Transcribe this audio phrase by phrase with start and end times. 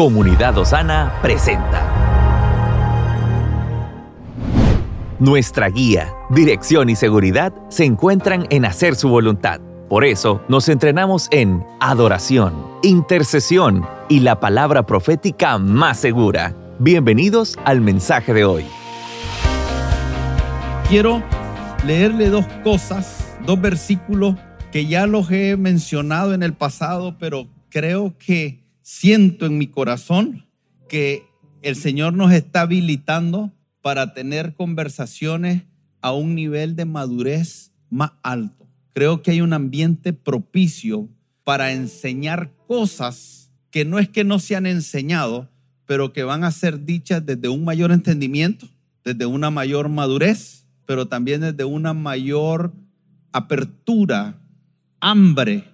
[0.00, 1.86] Comunidad Osana presenta.
[5.18, 9.60] Nuestra guía, dirección y seguridad se encuentran en hacer su voluntad.
[9.90, 16.56] Por eso nos entrenamos en adoración, intercesión y la palabra profética más segura.
[16.78, 18.64] Bienvenidos al mensaje de hoy.
[20.88, 21.22] Quiero
[21.84, 24.34] leerle dos cosas, dos versículos
[24.72, 30.46] que ya los he mencionado en el pasado, pero creo que siento en mi corazón
[30.88, 31.24] que
[31.62, 35.62] el Señor nos está habilitando para tener conversaciones
[36.00, 38.66] a un nivel de madurez más alto.
[38.94, 41.08] Creo que hay un ambiente propicio
[41.44, 45.48] para enseñar cosas que no es que no se han enseñado,
[45.86, 48.68] pero que van a ser dichas desde un mayor entendimiento,
[49.04, 52.72] desde una mayor madurez, pero también desde una mayor
[53.32, 54.40] apertura,
[55.00, 55.64] hambre,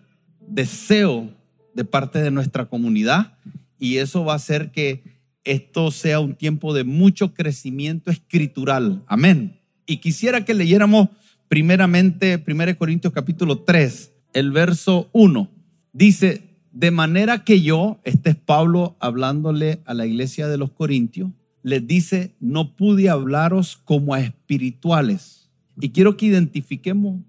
[0.41, 1.36] deseo
[1.77, 3.35] de parte de nuestra comunidad.
[3.79, 5.05] Y eso va a hacer que
[5.45, 9.05] esto sea un tiempo de mucho crecimiento escritural.
[9.07, 9.61] Amén.
[9.87, 11.11] Y quisiera que leyéramos
[11.49, 15.49] primeramente 1 Corintios capítulo 3, el verso 1.
[15.93, 21.31] Dice, de manera que yo, este es Pablo hablándole a la iglesia de los Corintios,
[21.63, 25.51] les dice, no pude hablaros como a espirituales.
[25.81, 27.21] Y quiero que identifiquemos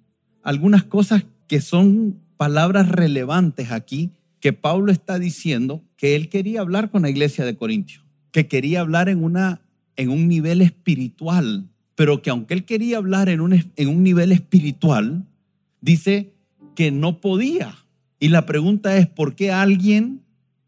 [0.41, 6.91] algunas cosas que son palabras relevantes aquí que Pablo está diciendo que él quería hablar
[6.91, 8.07] con la iglesia de Corintios
[8.37, 9.61] que quería hablar en, una,
[9.95, 14.31] en un nivel espiritual, pero que aunque él quería hablar en un, en un nivel
[14.31, 15.25] espiritual,
[15.81, 16.33] dice
[16.75, 17.73] que no podía.
[18.19, 20.21] Y la pregunta es, ¿por qué alguien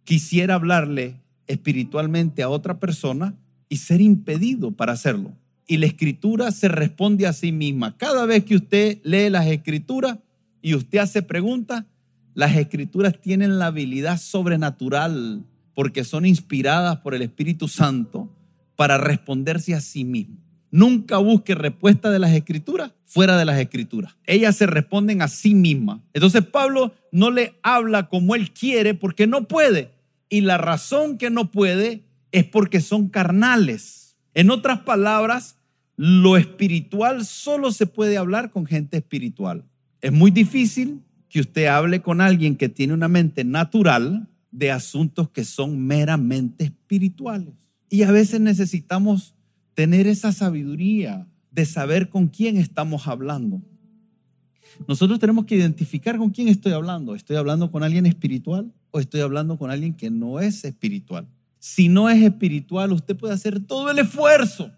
[0.03, 3.35] quisiera hablarle espiritualmente a otra persona
[3.69, 5.33] y ser impedido para hacerlo?
[5.67, 7.97] Y la escritura se responde a sí misma.
[7.97, 10.17] Cada vez que usted lee las escrituras
[10.63, 11.85] y usted hace preguntas,
[12.33, 18.29] las escrituras tienen la habilidad sobrenatural porque son inspiradas por el Espíritu Santo
[18.75, 20.37] para responderse a sí mismo.
[20.71, 24.15] Nunca busque respuesta de las escrituras fuera de las escrituras.
[24.25, 26.01] Ellas se responden a sí mismas.
[26.13, 29.91] Entonces Pablo no le habla como él quiere porque no puede.
[30.29, 34.15] Y la razón que no puede es porque son carnales.
[34.35, 35.57] En otras palabras,
[35.95, 39.65] lo espiritual solo se puede hablar con gente espiritual.
[40.01, 45.29] Es muy difícil que usted hable con alguien que tiene una mente natural de asuntos
[45.29, 47.53] que son meramente espirituales.
[47.89, 49.35] Y a veces necesitamos
[49.75, 53.61] tener esa sabiduría de saber con quién estamos hablando.
[54.87, 57.15] Nosotros tenemos que identificar con quién estoy hablando.
[57.15, 61.27] ¿Estoy hablando con alguien espiritual o estoy hablando con alguien que no es espiritual?
[61.59, 64.71] Si no es espiritual, usted puede hacer todo el esfuerzo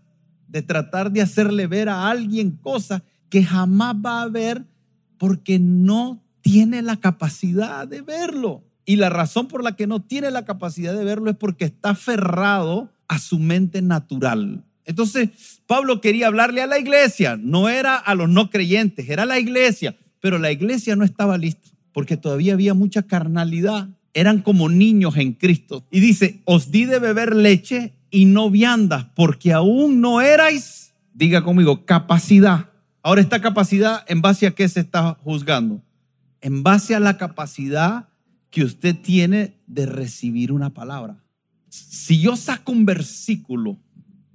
[0.47, 4.65] de tratar de hacerle ver a alguien cosas que jamás va a ver
[5.17, 8.63] porque no tiene la capacidad de verlo.
[8.85, 11.91] Y la razón por la que no tiene la capacidad de verlo es porque está
[11.91, 14.63] aferrado a su mente natural.
[14.85, 15.29] Entonces,
[15.67, 19.95] Pablo quería hablarle a la iglesia, no era a los no creyentes, era la iglesia,
[20.19, 23.89] pero la iglesia no estaba lista porque todavía había mucha carnalidad.
[24.13, 25.85] Eran como niños en Cristo.
[25.89, 31.43] Y dice, os di de beber leche y no viandas, porque aún no erais, diga
[31.43, 32.69] conmigo, capacidad.
[33.03, 35.81] Ahora esta capacidad, ¿en base a qué se está juzgando?
[36.41, 38.09] En base a la capacidad
[38.49, 41.23] que usted tiene de recibir una palabra.
[41.69, 43.79] Si yo saco un versículo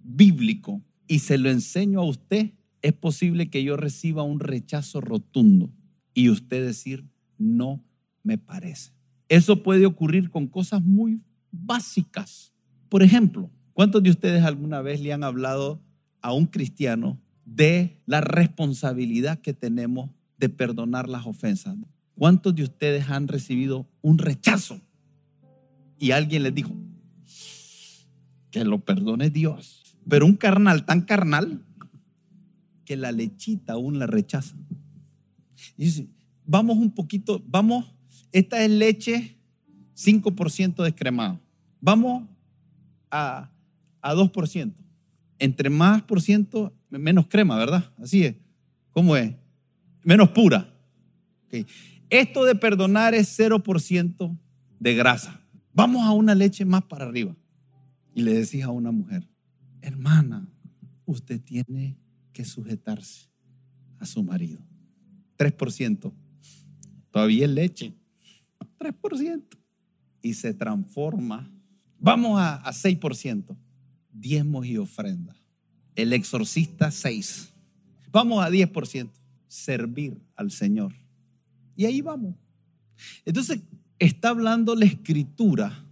[0.02, 5.70] bíblico y se lo enseño a usted, es posible que yo reciba un rechazo rotundo
[6.14, 7.04] y usted decir,
[7.38, 7.84] no
[8.22, 8.92] me parece.
[9.28, 12.52] Eso puede ocurrir con cosas muy básicas.
[12.88, 15.82] Por ejemplo, ¿cuántos de ustedes alguna vez le han hablado
[16.22, 21.76] a un cristiano de la responsabilidad que tenemos de perdonar las ofensas?
[22.16, 24.80] ¿Cuántos de ustedes han recibido un rechazo?
[25.98, 26.74] Y alguien les dijo,
[28.50, 29.82] que lo perdone Dios.
[30.08, 31.62] Pero un carnal tan carnal
[32.86, 34.56] que la lechita aún la rechaza.
[35.76, 36.08] Dice,
[36.46, 37.84] vamos un poquito, vamos,
[38.32, 39.36] esta es leche
[39.94, 41.38] 5% descremado.
[41.80, 42.24] Vamos
[43.10, 43.50] a,
[44.00, 44.72] a 2%.
[45.38, 47.92] Entre más por ciento, menos crema, ¿verdad?
[47.98, 48.36] Así es.
[48.92, 49.34] ¿Cómo es?
[50.02, 50.72] Menos pura.
[51.46, 51.66] Okay.
[52.10, 54.38] Esto de perdonar es 0%
[54.78, 55.40] de grasa.
[55.72, 57.36] Vamos a una leche más para arriba.
[58.14, 59.28] Y le decís a una mujer,
[59.82, 60.48] hermana,
[61.04, 61.98] usted tiene
[62.32, 63.28] que sujetarse
[63.98, 64.60] a su marido.
[65.38, 66.12] 3%.
[67.10, 67.94] Todavía es leche.
[68.78, 69.42] 3%.
[70.22, 71.50] Y se transforma.
[71.98, 73.56] Vamos a, a 6%.
[74.12, 75.36] Diezmos y ofrendas.
[75.94, 77.52] El exorcista 6.
[78.10, 79.10] Vamos a 10%.
[79.48, 80.92] Servir al Señor.
[81.76, 82.34] Y ahí vamos.
[83.24, 83.60] Entonces,
[83.98, 85.84] está hablando la escritura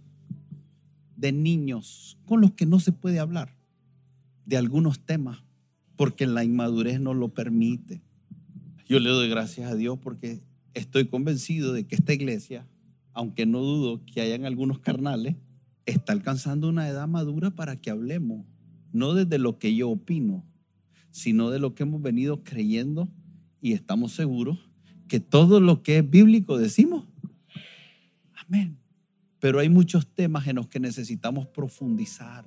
[1.15, 3.55] de niños con los que no se puede hablar
[4.45, 5.43] de algunos temas
[5.95, 8.01] porque la inmadurez no lo permite.
[8.87, 10.41] Yo le doy gracias a Dios porque
[10.73, 12.67] estoy convencido de que esta iglesia,
[13.13, 15.35] aunque no dudo que hayan algunos carnales,
[15.85, 18.45] está alcanzando una edad madura para que hablemos,
[18.91, 20.43] no desde lo que yo opino,
[21.11, 23.09] sino de lo que hemos venido creyendo
[23.61, 24.59] y estamos seguros
[25.07, 27.05] que todo lo que es bíblico decimos.
[28.33, 28.77] Amén.
[29.39, 32.45] Pero hay muchos temas en los que necesitamos profundizar,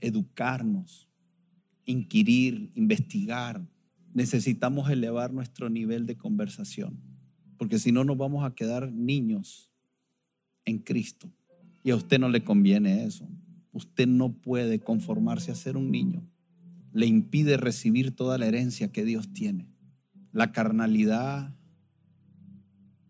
[0.00, 1.08] educarnos,
[1.84, 3.64] inquirir, investigar.
[4.12, 6.98] Necesitamos elevar nuestro nivel de conversación,
[7.58, 9.70] porque si no nos vamos a quedar niños
[10.64, 11.30] en Cristo.
[11.82, 13.28] Y a usted no le conviene eso.
[13.72, 16.26] Usted no puede conformarse a ser un niño.
[16.92, 19.68] Le impide recibir toda la herencia que Dios tiene.
[20.32, 21.55] La carnalidad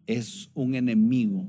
[0.06, 1.47] es un enemigo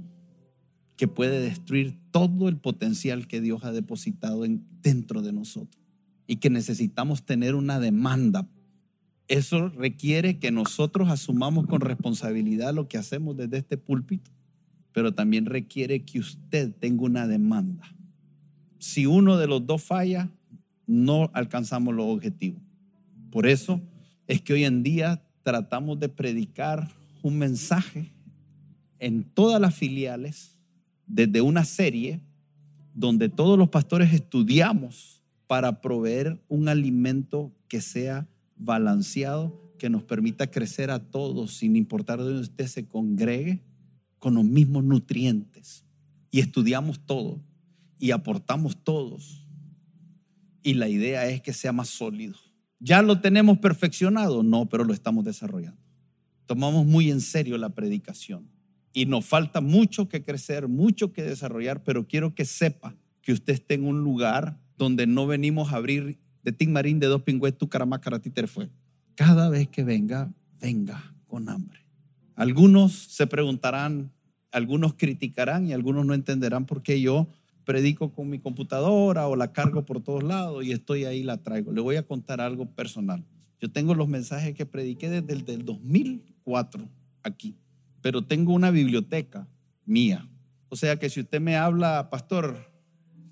[0.96, 5.82] que puede destruir todo el potencial que Dios ha depositado en, dentro de nosotros
[6.26, 8.48] y que necesitamos tener una demanda.
[9.28, 14.32] Eso requiere que nosotros asumamos con responsabilidad lo que hacemos desde este púlpito,
[14.92, 17.84] pero también requiere que usted tenga una demanda.
[18.80, 20.32] Si uno de los dos falla,
[20.88, 22.62] no alcanzamos los objetivos.
[23.30, 23.82] Por eso
[24.28, 26.90] es que hoy en día tratamos de predicar
[27.22, 28.12] un mensaje
[29.00, 30.58] en todas las filiales
[31.06, 32.22] desde una serie
[32.94, 40.48] donde todos los pastores estudiamos para proveer un alimento que sea balanceado, que nos permita
[40.48, 43.62] crecer a todos sin importar de dónde usted se congregue,
[44.20, 45.86] con los mismos nutrientes.
[46.32, 47.40] Y estudiamos todo
[48.00, 49.48] y aportamos todos.
[50.64, 52.36] Y la idea es que sea más sólido.
[52.80, 54.44] ¿Ya lo tenemos perfeccionado?
[54.44, 55.80] No, pero lo estamos desarrollando.
[56.48, 58.57] Tomamos muy en serio la predicación
[58.98, 63.54] y nos falta mucho que crecer, mucho que desarrollar, pero quiero que sepa que usted
[63.54, 67.56] esté en un lugar donde no venimos a abrir de Tim Marín, de Dos Pingües,
[67.56, 67.70] tu
[68.24, 68.72] Títer fue.
[69.14, 71.82] Cada vez que venga, venga con hambre.
[72.34, 74.12] Algunos se preguntarán,
[74.52, 77.28] algunos criticarán y algunos no entenderán por qué yo
[77.66, 81.72] predico con mi computadora o la cargo por todos lados y estoy ahí la traigo.
[81.72, 83.24] Le voy a contar algo personal.
[83.62, 86.90] Yo tengo los mensajes que prediqué desde el del 2004
[87.22, 87.58] aquí
[88.08, 89.50] pero tengo una biblioteca
[89.86, 90.30] mía.
[90.70, 92.72] O sea que si usted me habla, pastor,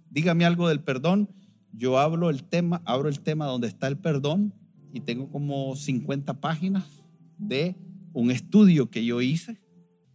[0.09, 1.29] dígame algo del perdón,
[1.71, 4.53] yo hablo el tema, abro el tema donde está el perdón
[4.91, 7.05] y tengo como 50 páginas
[7.37, 7.77] de
[8.11, 9.61] un estudio que yo hice,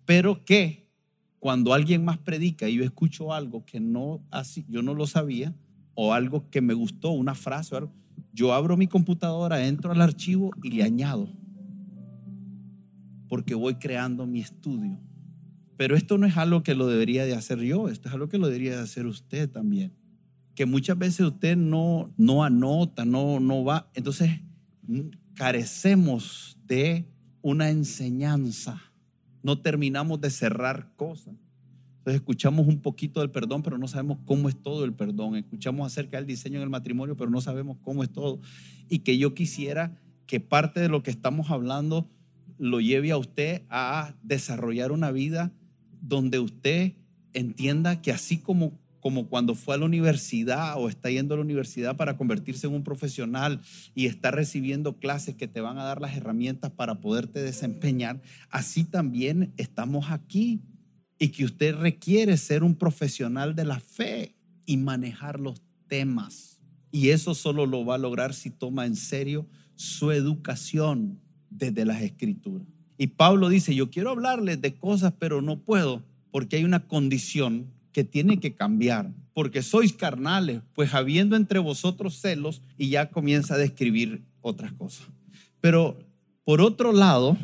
[0.04, 0.90] pero que
[1.38, 5.54] cuando alguien más predica y yo escucho algo que no así, yo no lo sabía
[5.94, 7.94] o algo que me gustó, una frase o algo,
[8.34, 11.30] yo abro mi computadora, entro al archivo y le añado
[13.30, 14.98] porque voy creando mi estudio.
[15.76, 18.38] Pero esto no es algo que lo debería de hacer yo, esto es algo que
[18.38, 19.92] lo debería de hacer usted también.
[20.56, 23.88] Que muchas veces usted no, no anota, no, no va.
[23.94, 24.40] Entonces,
[25.34, 27.06] carecemos de
[27.40, 28.82] una enseñanza.
[29.44, 31.36] No terminamos de cerrar cosas.
[31.98, 35.36] Entonces escuchamos un poquito del perdón, pero no sabemos cómo es todo el perdón.
[35.36, 38.40] Escuchamos acerca del diseño en el matrimonio, pero no sabemos cómo es todo.
[38.88, 42.10] Y que yo quisiera que parte de lo que estamos hablando
[42.60, 45.50] lo lleve a usted a desarrollar una vida
[46.02, 46.92] donde usted
[47.32, 51.42] entienda que así como, como cuando fue a la universidad o está yendo a la
[51.42, 53.62] universidad para convertirse en un profesional
[53.94, 58.84] y está recibiendo clases que te van a dar las herramientas para poderte desempeñar, así
[58.84, 60.60] también estamos aquí
[61.18, 64.34] y que usted requiere ser un profesional de la fe
[64.66, 66.60] y manejar los temas.
[66.92, 71.20] Y eso solo lo va a lograr si toma en serio su educación
[71.60, 72.66] desde las escrituras.
[72.98, 76.02] Y Pablo dice, yo quiero hablarles de cosas, pero no puedo,
[76.32, 82.20] porque hay una condición que tiene que cambiar, porque sois carnales, pues habiendo entre vosotros
[82.20, 85.06] celos, y ya comienza a describir otras cosas.
[85.60, 85.98] Pero
[86.44, 87.36] por otro lado,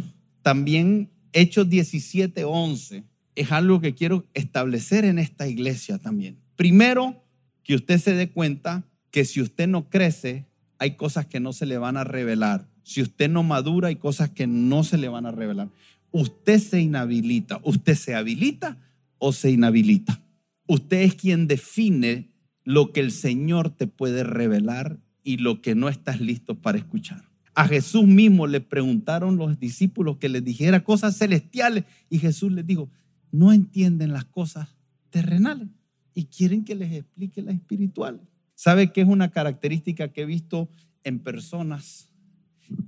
[0.43, 3.05] también Hechos 17, 11
[3.35, 6.39] es algo que quiero establecer en esta iglesia también.
[6.57, 7.23] Primero,
[7.63, 10.47] que usted se dé cuenta que si usted no crece,
[10.79, 12.69] hay cosas que no se le van a revelar.
[12.83, 15.69] Si usted no madura, hay cosas que no se le van a revelar.
[16.13, 17.61] Usted se inhabilita.
[17.65, 18.79] Usted se habilita
[19.19, 20.23] o se inhabilita.
[20.67, 22.31] Usted es quien define
[22.65, 27.25] lo que el Señor te puede revelar y lo que no estás listo para escuchar.
[27.55, 32.67] A Jesús mismo le preguntaron los discípulos que les dijera cosas celestiales y Jesús les
[32.67, 32.91] dijo,
[33.33, 34.69] no entienden las cosas
[35.11, 35.69] terrenales
[36.15, 38.21] y quieren que les explique las espirituales.
[38.57, 40.71] ¿Sabe qué es una característica que he visto
[41.05, 42.11] en personas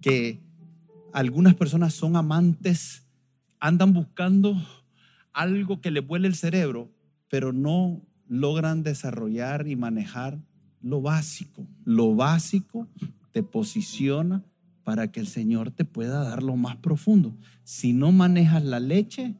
[0.01, 0.43] que
[1.13, 3.07] algunas personas son amantes,
[3.61, 4.57] andan buscando
[5.35, 6.91] algo que les vuele el cerebro,
[7.29, 10.41] pero no logran desarrollar y manejar
[10.81, 11.67] lo básico.
[11.85, 12.89] Lo básico
[13.33, 14.43] te posiciona
[14.85, 17.37] para que el Señor te pueda dar lo más profundo.
[17.63, 19.35] Si no manejas la leche,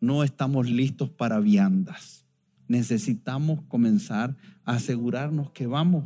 [0.00, 2.26] no estamos listos para viandas.
[2.70, 6.04] Necesitamos comenzar a asegurarnos que vamos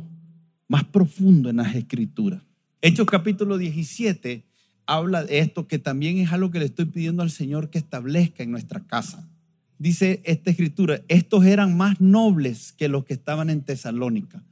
[0.67, 2.41] más profundo en las escrituras.
[2.81, 4.43] Hechos capítulo 17
[4.87, 8.41] habla de esto que también es algo que le estoy pidiendo al Señor que establezca
[8.41, 9.29] en nuestra casa.
[9.77, 14.43] Dice esta escritura, estos eran más nobles que los que estaban en Tesalónica.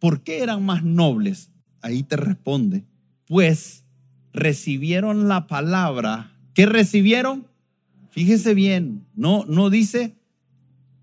[0.00, 1.52] ¿Por qué eran más nobles?
[1.80, 2.82] Ahí te responde,
[3.28, 3.84] pues
[4.32, 6.32] recibieron la palabra.
[6.54, 7.46] ¿Qué recibieron?
[8.10, 10.18] Fíjese bien, no, no dice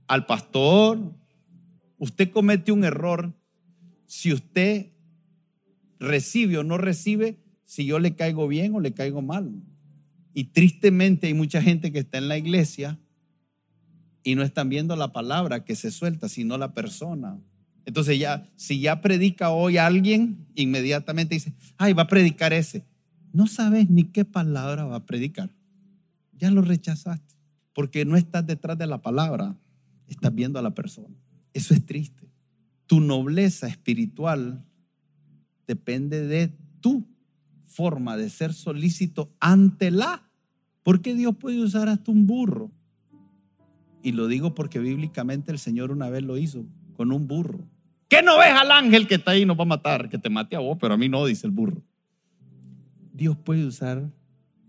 [0.08, 1.14] al pastor,
[1.98, 3.34] usted comete un error
[4.06, 4.92] si usted
[6.00, 9.52] recibe o no recibe, si yo le caigo bien o le caigo mal.
[10.34, 13.00] Y tristemente hay mucha gente que está en la iglesia
[14.24, 17.40] y no están viendo la palabra que se suelta, sino la persona.
[17.86, 22.86] Entonces ya, si ya predica hoy alguien, inmediatamente dice, ay, va a predicar ese.
[23.32, 25.52] No sabes ni qué palabra va a predicar.
[26.34, 27.36] Ya lo rechazaste,
[27.74, 29.56] porque no estás detrás de la palabra,
[30.08, 31.16] estás viendo a la persona.
[31.54, 32.30] Eso es triste.
[32.88, 34.64] Tu nobleza espiritual
[35.68, 37.08] depende de tu
[37.66, 40.30] forma de ser solícito ante la.
[40.84, 42.72] Porque Dios puede usar hasta un burro.
[44.04, 47.68] Y lo digo porque bíblicamente el Señor una vez lo hizo con un burro.
[48.08, 50.10] ¿Qué no ves al ángel que está ahí y nos va a matar?
[50.10, 51.82] Que te mate a vos, pero a mí no, dice el burro.
[53.14, 54.12] Dios puede usar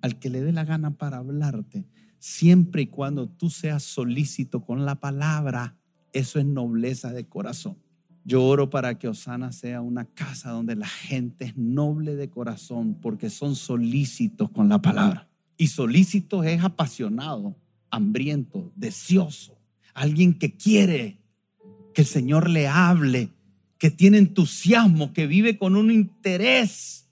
[0.01, 1.85] al que le dé la gana para hablarte,
[2.27, 5.77] siempre y cuando tú seas solícito con la palabra.
[6.13, 7.77] Eso es nobleza de corazón.
[8.25, 12.99] Yo oro para que Osana sea una casa donde la gente es noble de corazón
[13.01, 15.29] porque son solícitos con la palabra.
[15.57, 17.55] Y solícito es apasionado,
[17.91, 19.57] hambriento, deseoso.
[19.95, 21.19] Alguien que quiere
[21.95, 23.31] que el Señor le hable,
[23.79, 27.09] que tiene entusiasmo, que vive con un interés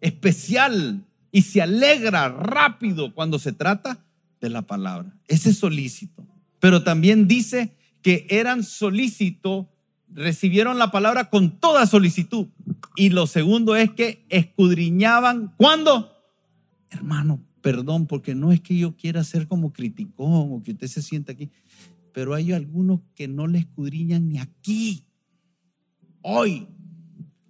[0.00, 4.03] especial y se alegra rápido cuando se trata
[4.44, 5.16] de la palabra.
[5.26, 6.26] Ese es solícito.
[6.60, 9.66] Pero también dice que eran solícitos
[10.14, 12.46] recibieron la palabra con toda solicitud.
[12.96, 15.52] Y lo segundo es que escudriñaban.
[15.56, 16.12] ¿Cuándo?
[16.90, 21.02] Hermano, perdón, porque no es que yo quiera ser como criticón o que usted se
[21.02, 21.50] sienta aquí,
[22.12, 25.04] pero hay algunos que no le escudriñan ni aquí.
[26.22, 26.68] Hoy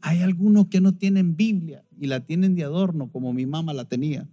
[0.00, 3.84] hay algunos que no tienen Biblia y la tienen de adorno, como mi mamá la
[3.84, 4.28] tenía,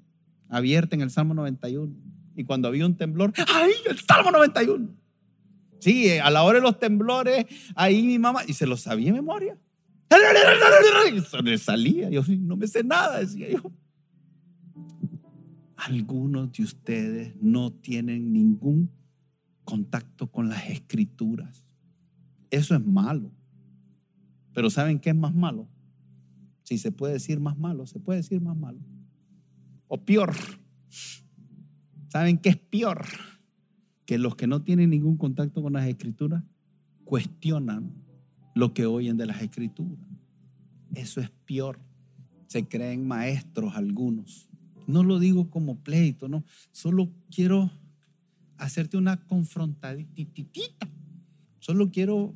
[0.47, 2.10] abierta en el Salmo 91.
[2.35, 4.89] Y cuando había un temblor, ¡ay, el Salmo 91!
[5.79, 7.45] Sí, a la hora de los temblores,
[7.75, 9.57] ahí mi mamá, y se lo sabía en memoria.
[11.29, 13.71] Se le salía, yo no me sé nada, decía yo.
[15.75, 18.91] Algunos de ustedes no tienen ningún
[19.63, 21.63] contacto con las escrituras.
[22.51, 23.31] Eso es malo.
[24.53, 25.67] Pero ¿saben qué es más malo?
[26.63, 28.79] Si se puede decir más malo, se puede decir más malo.
[29.87, 30.35] O peor.
[32.11, 33.05] ¿Saben qué es peor?
[34.11, 36.43] que los que no tienen ningún contacto con las escrituras
[37.05, 37.93] cuestionan
[38.53, 40.05] lo que oyen de las escrituras.
[40.93, 41.79] Eso es peor.
[42.47, 44.49] Se creen maestros algunos.
[44.85, 46.43] No lo digo como pleito, no.
[46.73, 47.71] Solo quiero
[48.57, 50.89] hacerte una confrontadita.
[51.59, 52.33] Solo quiero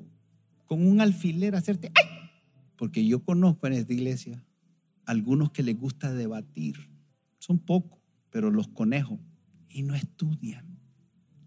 [0.68, 2.30] con un alfiler hacerte ¡ay!
[2.78, 4.42] Porque yo conozco en esta iglesia
[5.06, 6.90] algunos que les gusta debatir.
[7.38, 9.20] Son pocos, pero los conejos
[9.76, 10.76] y no estudian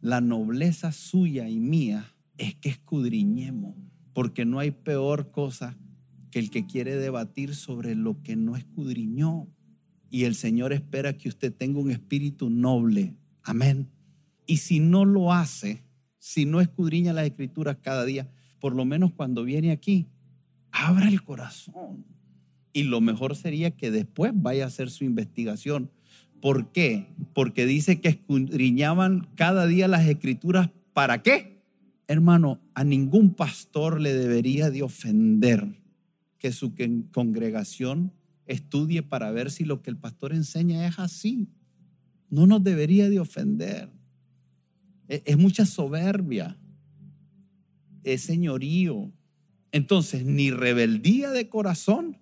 [0.01, 3.75] la nobleza suya y mía es que escudriñemos,
[4.13, 5.77] porque no hay peor cosa
[6.31, 9.49] que el que quiere debatir sobre lo que no escudriñó.
[10.11, 13.17] Y el Señor espera que usted tenga un espíritu noble.
[13.43, 13.91] Amén.
[14.47, 15.85] Y si no lo hace,
[16.19, 18.31] si no escudriña las escrituras cada día,
[18.61, 20.07] por lo menos cuando viene aquí,
[20.71, 22.07] abra el corazón.
[22.73, 25.91] Y lo mejor sería que después vaya a hacer su investigación
[26.41, 27.09] ¿Por qué?
[27.35, 30.71] Porque dice que escudriñaban cada día las escrituras.
[30.93, 31.63] ¿Para qué?
[32.07, 35.67] Hermano, a ningún pastor le debería de ofender
[36.39, 36.73] que su
[37.13, 38.13] congregación
[38.47, 41.49] estudie para ver si lo que el pastor enseña es así.
[42.31, 43.91] No nos debería de ofender.
[45.09, 46.57] E-, es mucha soberbia.
[48.05, 49.13] Es señorío.
[49.73, 52.17] Entonces, ni rebeldía de corazón,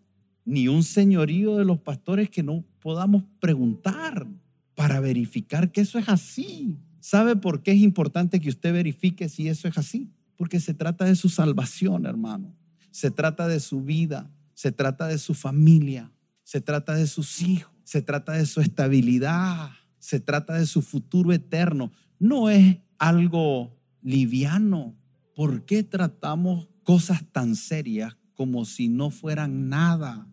[0.46, 4.26] ni un señorío de los pastores que no podamos preguntar
[4.74, 6.78] para verificar que eso es así.
[7.00, 10.10] ¿Sabe por qué es importante que usted verifique si eso es así?
[10.36, 12.56] Porque se trata de su salvación, hermano.
[12.90, 16.10] Se trata de su vida, se trata de su familia,
[16.44, 21.34] se trata de sus hijos, se trata de su estabilidad, se trata de su futuro
[21.34, 21.92] eterno.
[22.18, 24.96] No es algo liviano.
[25.36, 30.26] ¿por qué tratamos cosas tan serias como si no fueran nada?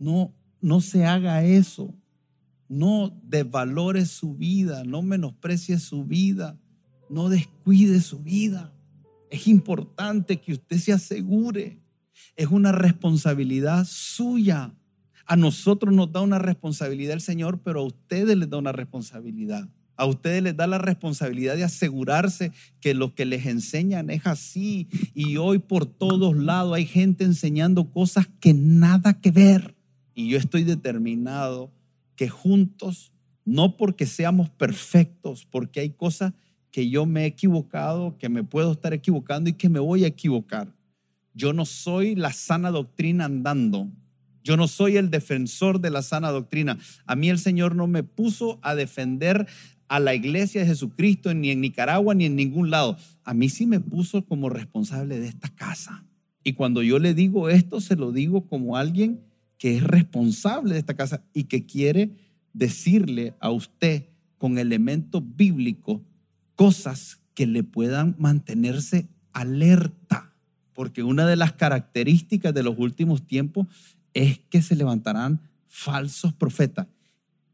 [0.00, 1.94] No, no se haga eso.
[2.68, 6.58] No desvalore su vida, no menosprecie su vida,
[7.08, 8.72] no descuide su vida.
[9.30, 11.78] Es importante que usted se asegure.
[12.34, 14.74] Es una responsabilidad suya.
[15.26, 19.68] A nosotros nos da una responsabilidad el Señor, pero a ustedes les da una responsabilidad.
[19.96, 24.88] A ustedes les da la responsabilidad de asegurarse que lo que les enseñan es así.
[25.14, 29.76] Y hoy por todos lados hay gente enseñando cosas que nada que ver.
[30.20, 31.72] Y yo estoy determinado
[32.14, 33.10] que juntos,
[33.46, 36.34] no porque seamos perfectos, porque hay cosas
[36.70, 40.08] que yo me he equivocado, que me puedo estar equivocando y que me voy a
[40.08, 40.74] equivocar.
[41.32, 43.88] Yo no soy la sana doctrina andando.
[44.44, 46.78] Yo no soy el defensor de la sana doctrina.
[47.06, 49.46] A mí el Señor no me puso a defender
[49.88, 52.98] a la iglesia de Jesucristo ni en Nicaragua ni en ningún lado.
[53.24, 56.04] A mí sí me puso como responsable de esta casa.
[56.44, 59.29] Y cuando yo le digo esto, se lo digo como alguien
[59.60, 62.16] que es responsable de esta casa y que quiere
[62.54, 64.06] decirle a usted
[64.38, 66.00] con elementos bíblicos
[66.54, 70.34] cosas que le puedan mantenerse alerta.
[70.72, 73.66] Porque una de las características de los últimos tiempos
[74.14, 76.86] es que se levantarán falsos profetas.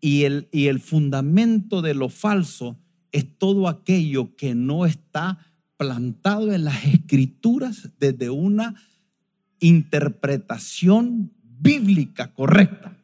[0.00, 2.78] Y el, y el fundamento de lo falso
[3.10, 5.40] es todo aquello que no está
[5.76, 8.76] plantado en las escrituras desde una
[9.58, 12.96] interpretación bíblica correcta.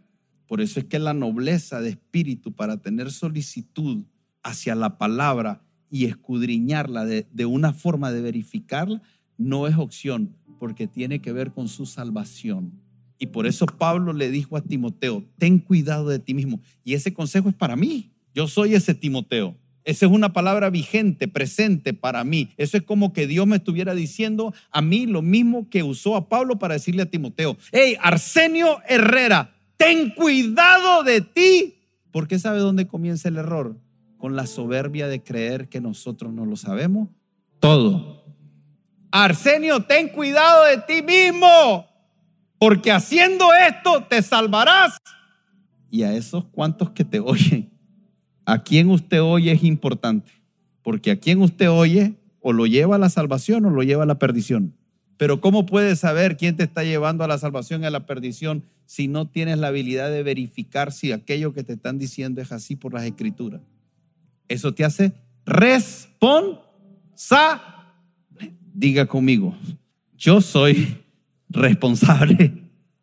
[0.46, 4.04] Por eso es que la nobleza de espíritu para tener solicitud
[4.42, 9.02] hacia la palabra y escudriñarla de, de, una forma de verificarla
[9.38, 12.72] no es opción, porque tiene que ver con su salvación.
[13.18, 16.60] Y por eso Pablo le dijo a Timoteo, ten cuidado de ti mismo.
[16.84, 18.10] Y ese consejo es para mí.
[18.34, 19.56] Yo soy ese Timoteo.
[19.84, 22.50] Esa es una palabra vigente, presente para mí.
[22.56, 26.28] Eso es como que Dios me estuviera diciendo a mí lo mismo que usó a
[26.28, 27.56] Pablo para decirle a Timoteo.
[27.72, 31.74] Hey, Arsenio Herrera, ten cuidado de ti.
[32.10, 33.76] ¿Por qué sabe dónde comienza el error?
[34.18, 37.08] Con la soberbia de creer que nosotros no lo sabemos
[37.62, 38.24] todo.
[39.12, 41.86] Arsenio, ten cuidado de ti mismo,
[42.58, 44.98] porque haciendo esto te salvarás.
[45.88, 47.71] Y a esos cuantos que te oyen,
[48.44, 50.30] a quién usted oye es importante,
[50.82, 54.06] porque a quién usted oye o lo lleva a la salvación o lo lleva a
[54.06, 54.74] la perdición.
[55.16, 58.64] Pero ¿cómo puedes saber quién te está llevando a la salvación y a la perdición
[58.86, 62.74] si no tienes la habilidad de verificar si aquello que te están diciendo es así
[62.74, 63.60] por las escrituras?
[64.48, 65.12] Eso te hace
[65.46, 66.62] responsable.
[68.74, 69.56] Diga conmigo,
[70.16, 70.98] yo soy
[71.48, 72.52] responsable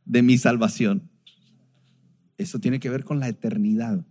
[0.05, 1.09] de mi salvación.
[2.37, 4.05] Eso tiene que ver con la eternidad.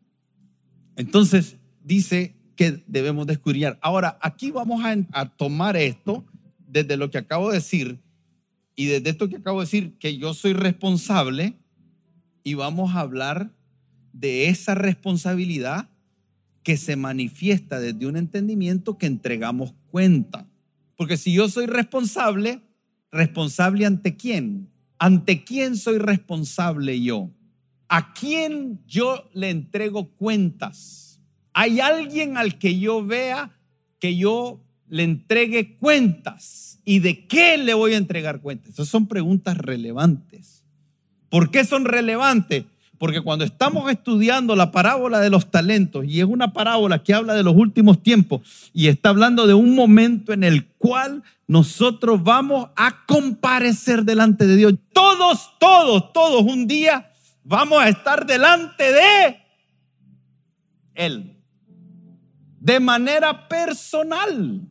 [0.99, 3.79] Entonces, dice que debemos descubrir.
[3.81, 4.83] Ahora, aquí vamos
[5.13, 6.27] a, tomar esto
[6.67, 8.01] desde lo que acabo de decir
[8.75, 11.55] y desde esto que acabo de decir, que yo soy responsable
[12.43, 13.53] y vamos a hablar
[14.13, 15.89] de esa responsabilidad
[16.65, 20.49] que se manifiesta desde un entendimiento que entregamos cuenta.
[20.97, 22.61] Porque si yo soy responsable,
[23.13, 24.69] responsable ante quién?
[24.99, 27.31] ¿Ante quién soy responsable yo?
[27.89, 31.21] ¿A quién yo le entrego cuentas?
[31.55, 33.59] ¿Hay alguien al que yo vea
[33.99, 36.81] que yo le entregue cuentas?
[36.85, 38.75] ¿Y de qué le voy a entregar cuentas?
[38.75, 40.63] Esas son preguntas relevantes.
[41.31, 42.65] ¿Por qué son relevantes?
[42.99, 47.35] Porque cuando estamos estudiando la parábola de los talentos, y es una parábola que habla
[47.35, 52.69] de los últimos tiempos, y está hablando de un momento en el cual nosotros vamos
[52.77, 54.75] a comparecer delante de Dios.
[54.93, 57.08] Todos, todos, todos un día
[57.49, 59.37] vamos a estar delante de
[60.95, 61.37] Él.
[62.61, 64.69] De manera personal.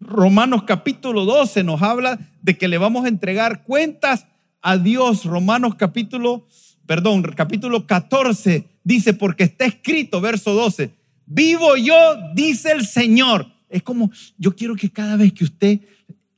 [0.00, 4.26] Romanos capítulo 12 nos habla de que le vamos a entregar cuentas
[4.60, 5.24] a Dios.
[5.24, 6.46] Romanos capítulo,
[6.86, 10.90] perdón, capítulo 14 dice, porque está escrito, verso 12,
[11.26, 11.94] vivo yo,
[12.34, 13.46] dice el Señor.
[13.68, 15.80] Es como, yo quiero que cada vez que usted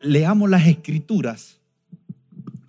[0.00, 1.58] leamos las escrituras,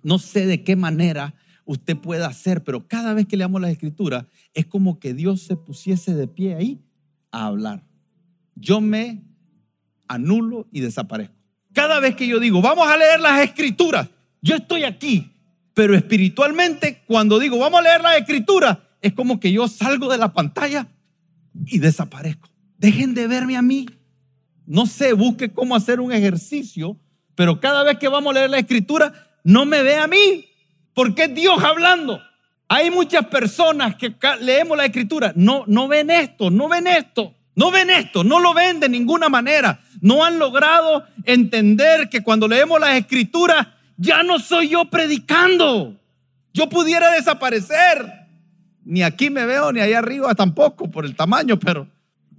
[0.02, 1.34] no sé de qué manera
[1.72, 5.56] usted pueda hacer, pero cada vez que leamos la escritura es como que Dios se
[5.56, 6.84] pusiese de pie ahí
[7.30, 7.82] a hablar.
[8.54, 9.24] Yo me
[10.06, 11.34] anulo y desaparezco.
[11.72, 14.08] Cada vez que yo digo, vamos a leer las escrituras,
[14.42, 15.32] yo estoy aquí,
[15.72, 20.18] pero espiritualmente cuando digo, vamos a leer las escrituras, es como que yo salgo de
[20.18, 20.86] la pantalla
[21.66, 22.50] y desaparezco.
[22.76, 23.86] Dejen de verme a mí.
[24.66, 27.00] No sé, busque cómo hacer un ejercicio,
[27.34, 30.44] pero cada vez que vamos a leer la escritura, no me ve a mí,
[30.94, 32.20] porque es Dios hablando.
[32.68, 37.34] Hay muchas personas que leemos la escritura, no, no ven esto, no ven esto.
[37.54, 39.80] No ven esto, no lo ven de ninguna manera.
[40.00, 45.94] No han logrado entender que cuando leemos las escrituras, ya no soy yo predicando.
[46.54, 48.26] Yo pudiera desaparecer.
[48.84, 51.86] Ni aquí me veo, ni allá arriba tampoco, por el tamaño, pero...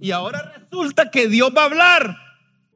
[0.00, 2.16] Y ahora resulta que Dios va a hablar.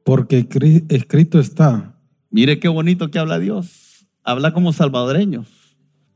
[0.03, 0.47] Porque
[0.89, 1.93] escrito está.
[2.31, 4.07] Mire qué bonito que habla Dios.
[4.23, 5.45] Habla como salvadoreño.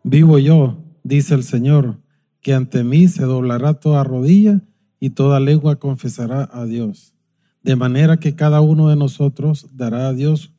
[0.05, 2.01] Vivo yo, dice el Señor,
[2.41, 4.61] que ante mí se doblará toda rodilla
[4.99, 7.13] y toda lengua confesará a Dios.
[7.61, 10.53] De manera que cada uno de nosotros dará a Dios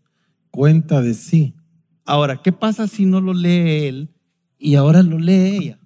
[0.51, 1.55] cuenta de sí.
[2.07, 4.09] Ahora, ¿qué pasa si no lo lee él
[4.59, 5.79] y ahora lo lee ella?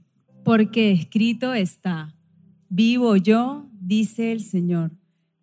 [0.45, 2.15] Porque escrito está,
[2.69, 4.93] vivo yo, dice el Señor,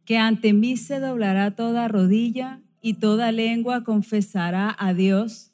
[0.06, 5.52] que ante mí se doblará toda rodilla y toda lengua confesará a Dios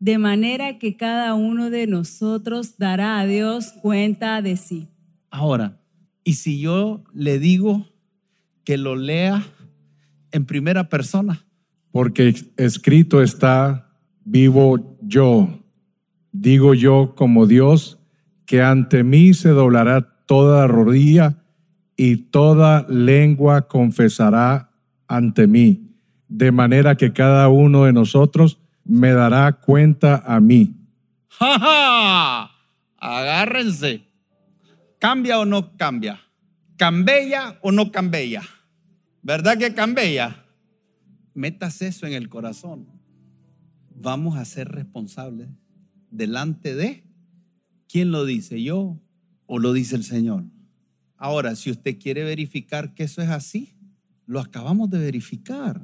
[0.00, 4.88] de manera que cada uno de nosotros dará a Dios cuenta de sí.
[5.30, 5.78] Ahora,
[6.24, 7.86] ¿y si yo le digo
[8.64, 9.44] que lo lea
[10.32, 11.44] en primera persona?
[11.92, 13.92] Porque escrito está,
[14.24, 15.60] vivo yo,
[16.32, 17.98] digo yo como Dios,
[18.46, 21.44] que ante mí se doblará toda rodilla
[21.94, 24.70] y toda lengua confesará
[25.08, 25.90] ante mí,
[26.28, 28.60] de manera que cada uno de nosotros
[28.90, 30.74] me dará cuenta a mí.
[31.28, 32.50] ¡Ja, ja!
[32.96, 34.04] Agárrense.
[34.98, 36.20] ¿Cambia o no cambia?
[36.76, 38.42] ¿Cambella o no cambella?
[39.22, 40.44] ¿Verdad que cambella?
[41.34, 42.88] Metas eso en el corazón.
[43.94, 45.48] Vamos a ser responsables
[46.10, 47.04] delante de
[47.88, 49.00] quién lo dice, yo
[49.46, 50.44] o lo dice el Señor.
[51.16, 53.76] Ahora, si usted quiere verificar que eso es así,
[54.26, 55.80] lo acabamos de verificar.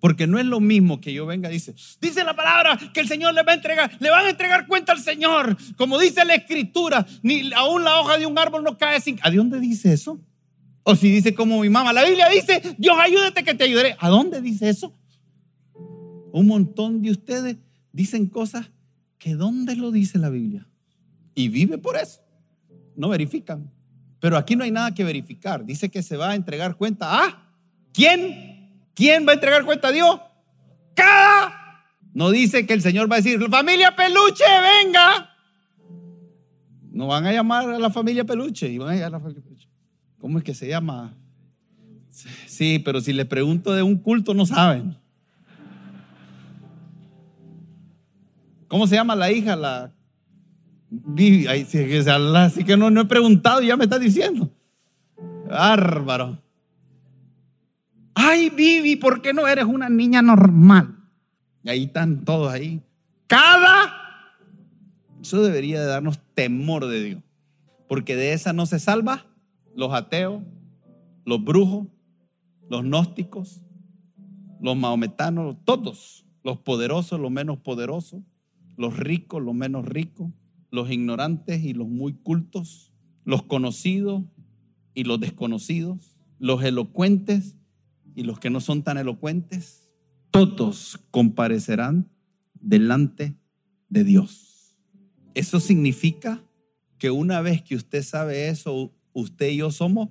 [0.00, 3.08] Porque no es lo mismo que yo venga y dice, dice la palabra que el
[3.08, 5.56] Señor le va a entregar, le van a entregar cuenta al Señor.
[5.76, 9.18] Como dice la escritura, ni aún la hoja de un árbol no cae sin...
[9.22, 10.20] ¿A dónde dice eso?
[10.82, 13.96] O si dice como mi mamá, la Biblia dice, Dios ayúdate que te ayudaré.
[13.98, 14.94] ¿A dónde dice eso?
[16.32, 17.56] Un montón de ustedes
[17.92, 18.70] dicen cosas
[19.18, 20.68] que ¿dónde lo dice la Biblia?
[21.34, 22.20] Y vive por eso.
[22.94, 23.72] No verifican.
[24.20, 25.64] Pero aquí no hay nada que verificar.
[25.64, 27.52] Dice que se va a entregar cuenta a
[27.92, 28.55] quién
[28.96, 30.18] ¿Quién va a entregar cuenta a Dios?
[30.94, 31.84] Cada.
[32.14, 34.44] No dice que el Señor va a decir, familia peluche,
[34.82, 35.30] venga.
[36.90, 39.42] No van a llamar a la familia peluche y van a llegar a la familia
[39.42, 39.68] peluche.
[40.18, 41.14] ¿Cómo es que se llama?
[42.46, 44.96] Sí, pero si le pregunto de un culto no saben.
[48.66, 49.54] ¿Cómo se llama la hija?
[49.56, 49.92] La
[52.36, 54.50] Así que no, no he preguntado y ya me está diciendo.
[55.46, 56.45] Bárbaro.
[58.18, 60.96] Ay, Vivi, ¿por qué no eres una niña normal?
[61.62, 62.80] Y ahí están todos ahí.
[63.26, 63.92] Cada.
[65.20, 67.22] Eso debería de darnos temor de Dios.
[67.86, 69.26] Porque de esa no se salva
[69.74, 70.42] los ateos,
[71.26, 71.88] los brujos,
[72.70, 73.60] los gnósticos,
[74.62, 76.24] los maometanos, todos.
[76.42, 78.22] Los poderosos, los menos poderosos,
[78.78, 80.30] los ricos, los menos ricos,
[80.70, 82.92] los ignorantes y los muy cultos,
[83.24, 84.22] los conocidos
[84.94, 87.56] y los desconocidos, los elocuentes
[88.16, 89.88] y los que no son tan elocuentes,
[90.30, 92.08] todos comparecerán
[92.54, 93.36] delante
[93.90, 94.78] de Dios.
[95.34, 96.42] Eso significa
[96.98, 100.08] que una vez que usted sabe eso, usted y yo somos,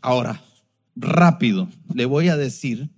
[0.01, 0.43] Ahora,
[0.97, 2.89] rápido, le voy a decir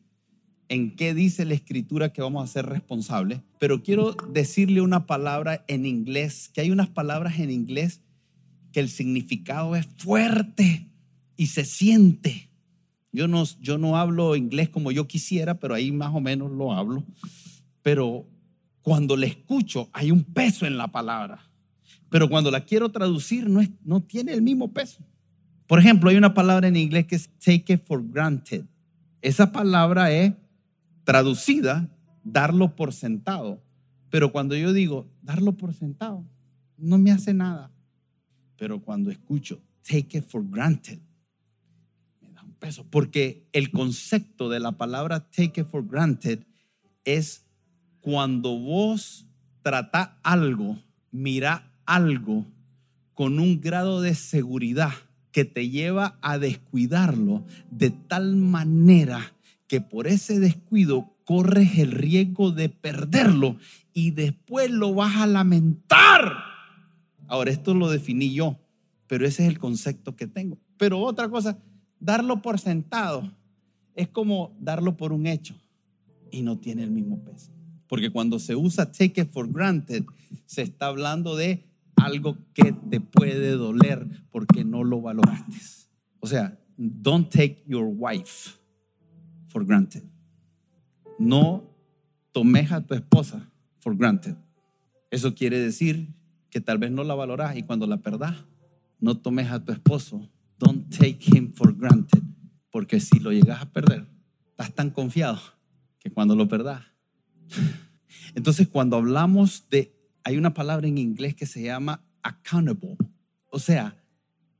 [0.69, 5.65] en qué dice la escritura que vamos a ser responsables, pero quiero decirle una palabra
[5.69, 8.01] en inglés, que hay unas palabras en inglés
[8.73, 10.87] que el significado es fuerte
[11.37, 12.51] y se siente.
[13.13, 16.73] Yo no, yo no hablo inglés como yo quisiera, pero ahí más o menos lo
[16.73, 17.05] hablo.
[17.83, 18.27] Pero
[18.83, 21.49] cuando le escucho hay un peso en la palabra,
[22.11, 25.03] pero cuando la quiero traducir no, es, no tiene el mismo peso.
[25.67, 28.65] Por ejemplo, hay una palabra en inglés que es take it for granted.
[29.23, 30.33] Esa palabra es
[31.07, 31.89] Traducida,
[32.25, 33.63] darlo por sentado.
[34.11, 36.25] Pero cuando yo digo darlo por sentado,
[36.77, 37.71] no me hace nada.
[38.59, 40.99] Pero cuando escucho take it for granted,
[42.21, 42.85] me da un peso.
[42.91, 46.41] Porque el concepto de la palabra take it for granted
[47.05, 47.47] es
[48.01, 49.27] cuando vos
[49.63, 50.77] trata algo,
[51.13, 52.47] mira algo
[53.15, 54.93] con un grado de seguridad
[55.31, 59.36] que te lleva a descuidarlo de tal manera
[59.67, 63.57] que por ese descuido corres el riesgo de perderlo
[63.93, 66.33] y después lo vas a lamentar.
[67.27, 68.59] Ahora, esto lo definí yo,
[69.09, 70.59] pero ese es el concepto que tengo.
[70.79, 71.59] Pero otra cosa,
[71.99, 73.33] darlo por sentado
[73.95, 75.55] es como darlo por un hecho.
[76.31, 77.53] y no tiene el mismo peso.
[77.87, 80.05] Porque cuando se usa take it for granted,
[80.45, 85.57] se está hablando de algo que te puede doler porque no lo valoraste.
[86.21, 88.59] O sea, don't take your wife
[89.57, 90.03] for granted.
[91.19, 91.65] No
[92.31, 94.37] tomes a tu esposa for granted.
[95.11, 96.09] Eso quiere decir
[96.51, 98.37] que tal vez no la valoras y cuando la perdás,
[99.01, 100.29] no tomes a tu esposo.
[100.59, 102.23] Don't take him for granted.
[102.71, 104.07] Porque si lo llegas a perder,
[104.51, 105.41] estás tan confiado
[106.01, 106.83] que cuando lo perdás.
[108.35, 112.99] Entonces, cuando hablamos de, hay una palabra en inglés que se llama accountable.
[113.49, 114.05] O sea,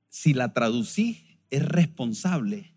[0.09, 2.76] si la traducí, es responsable.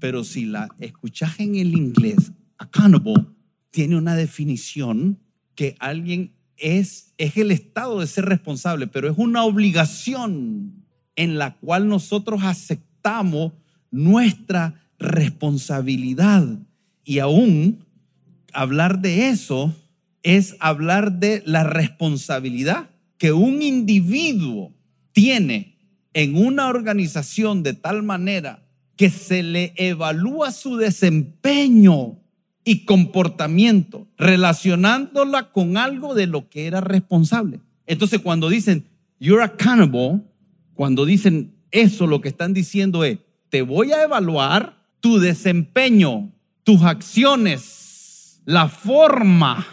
[0.00, 3.26] Pero si la escuchas en el inglés, accountable,
[3.70, 5.20] tiene una definición
[5.54, 10.84] que alguien es, es el estado de ser responsable, pero es una obligación
[11.16, 13.52] en la cual nosotros aceptamos
[13.90, 16.58] nuestra responsabilidad.
[17.04, 17.84] Y aún
[18.52, 19.74] hablar de eso
[20.22, 24.72] es hablar de la responsabilidad que un individuo
[25.12, 25.76] tiene
[26.12, 28.66] en una organización de tal manera
[29.00, 32.18] que se le evalúa su desempeño
[32.66, 37.60] y comportamiento, relacionándola con algo de lo que era responsable.
[37.86, 38.84] Entonces, cuando dicen,
[39.18, 40.20] you're accountable,
[40.74, 46.30] cuando dicen eso, lo que están diciendo es, te voy a evaluar tu desempeño,
[46.62, 49.66] tus acciones, la forma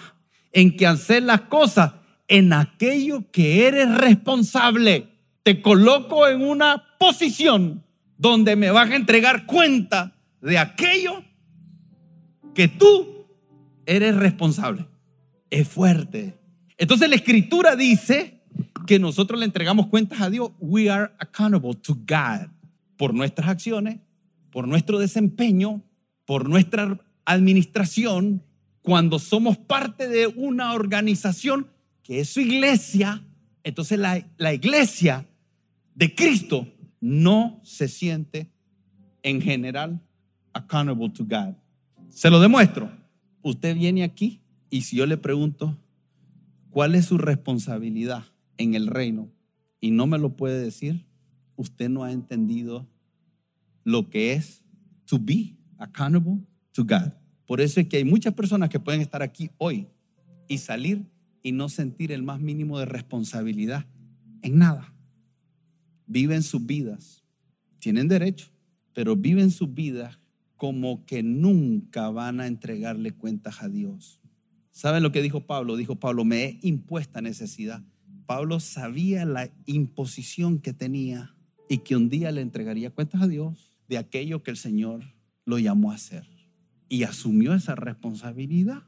[0.53, 1.91] en que haces las cosas
[2.29, 5.09] en aquello que eres responsable.
[5.43, 7.83] Te coloco en una posición
[8.17, 11.23] donde me vas a entregar cuenta de aquello
[12.53, 13.27] que tú
[13.85, 14.87] eres responsable.
[15.49, 16.37] Es fuerte.
[16.77, 18.41] Entonces la escritura dice
[18.85, 20.51] que nosotros le entregamos cuentas a Dios.
[20.59, 22.49] We are accountable to God
[22.97, 23.99] por nuestras acciones,
[24.51, 25.83] por nuestro desempeño,
[26.25, 28.43] por nuestra administración,
[28.81, 31.67] cuando somos parte de una organización
[32.03, 33.21] que es su iglesia,
[33.63, 35.25] entonces la, la iglesia
[35.93, 36.67] de Cristo
[36.99, 38.51] no se siente
[39.23, 40.01] en general
[40.53, 41.55] accountable to God.
[42.09, 42.91] Se lo demuestro.
[43.41, 45.77] Usted viene aquí y si yo le pregunto,
[46.69, 48.25] ¿cuál es su responsabilidad
[48.57, 49.29] en el reino?
[49.79, 51.05] Y no me lo puede decir,
[51.55, 52.87] usted no ha entendido
[53.83, 54.63] lo que es
[55.05, 56.39] to be accountable
[56.73, 57.13] to God.
[57.45, 59.87] Por eso es que hay muchas personas que pueden estar aquí hoy
[60.47, 61.05] y salir
[61.41, 63.85] y no sentir el más mínimo de responsabilidad
[64.41, 64.93] en nada.
[66.07, 67.23] Viven sus vidas,
[67.79, 68.47] tienen derecho,
[68.93, 70.17] pero viven sus vidas
[70.55, 74.19] como que nunca van a entregarle cuentas a Dios.
[74.71, 75.75] ¿Saben lo que dijo Pablo?
[75.75, 77.83] Dijo Pablo, me he impuesta necesidad.
[78.25, 81.35] Pablo sabía la imposición que tenía
[81.69, 85.15] y que un día le entregaría cuentas a Dios de aquello que el Señor
[85.45, 86.27] lo llamó a hacer.
[86.89, 88.83] Y asumió esa responsabilidad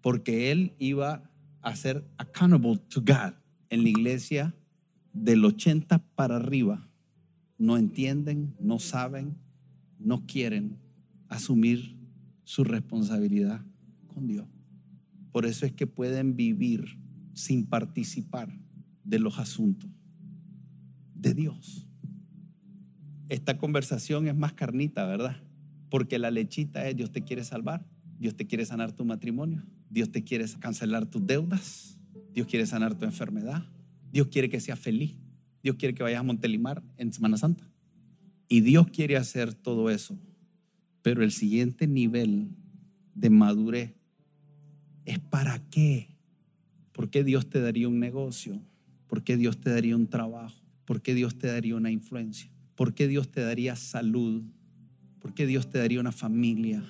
[0.00, 1.30] porque él iba
[1.62, 3.34] a ser accountable to God.
[3.70, 4.54] En la iglesia
[5.12, 6.88] del 80 para arriba
[7.58, 9.36] no entienden, no saben,
[9.98, 10.78] no quieren
[11.28, 11.96] asumir
[12.44, 13.64] su responsabilidad
[14.08, 14.48] con Dios.
[15.30, 16.98] Por eso es que pueden vivir
[17.34, 18.52] sin participar
[19.04, 19.88] de los asuntos
[21.14, 21.86] de Dios.
[23.28, 25.36] Esta conversación es más carnita, ¿verdad?
[25.88, 27.86] Porque la lechita es Dios te quiere salvar,
[28.18, 31.96] Dios te quiere sanar tu matrimonio, Dios te quiere cancelar tus deudas,
[32.34, 33.64] Dios quiere sanar tu enfermedad,
[34.12, 35.16] Dios quiere que seas feliz,
[35.62, 37.68] Dios quiere que vayas a Montelimar en Semana Santa.
[38.48, 40.18] Y Dios quiere hacer todo eso
[41.02, 42.48] pero el siguiente nivel
[43.14, 43.92] de madurez
[45.04, 46.16] es para qué.
[46.92, 48.62] ¿Por qué Dios te daría un negocio?
[49.08, 50.62] ¿Por qué Dios te daría un trabajo?
[50.84, 52.50] ¿Por qué Dios te daría una influencia?
[52.76, 54.42] ¿Por qué Dios te daría salud?
[55.20, 56.84] ¿Por qué Dios te daría una familia?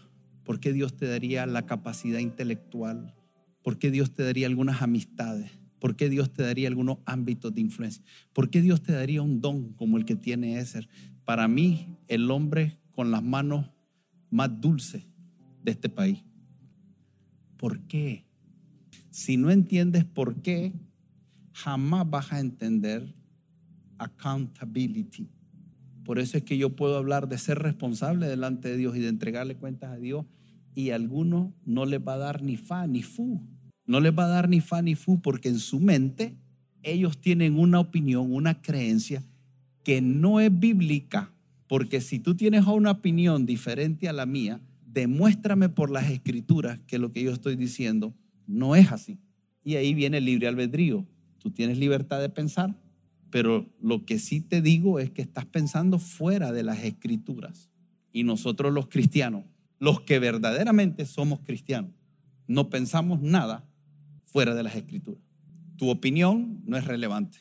[0.44, 3.14] ¿Por qué Dios te daría la capacidad intelectual?
[3.62, 5.50] ¿Por qué Dios te daría algunas amistades?
[5.82, 8.04] ¿Por qué Dios te daría algunos ámbitos de influencia?
[8.32, 10.88] ¿Por qué Dios te daría un don como el que tiene Ezer?
[11.24, 13.68] Para mí, el hombre con las manos
[14.30, 15.08] más dulce
[15.64, 16.22] de este país.
[17.56, 18.24] ¿Por qué?
[19.10, 20.72] Si no entiendes por qué,
[21.52, 23.16] jamás vas a entender
[23.98, 25.32] accountability.
[26.04, 29.08] Por eso es que yo puedo hablar de ser responsable delante de Dios y de
[29.08, 30.26] entregarle cuentas a Dios
[30.76, 33.42] y a algunos no les va a dar ni fa ni fu.
[33.86, 36.36] No les va a dar ni fa ni fu porque en su mente
[36.82, 39.22] ellos tienen una opinión, una creencia
[39.84, 41.32] que no es bíblica
[41.72, 46.98] porque si tú tienes una opinión diferente a la mía, demuéstrame por las escrituras que
[46.98, 48.14] lo que yo estoy diciendo
[48.46, 49.18] no es así.
[49.64, 51.06] Y ahí viene el libre albedrío.
[51.38, 52.76] Tú tienes libertad de pensar,
[53.30, 57.70] pero lo que sí te digo es que estás pensando fuera de las escrituras.
[58.12, 59.44] Y nosotros los cristianos,
[59.78, 61.92] los que verdaderamente somos cristianos,
[62.46, 63.66] no pensamos nada
[64.32, 65.22] fuera de las escrituras.
[65.76, 67.38] Tu opinión no es relevante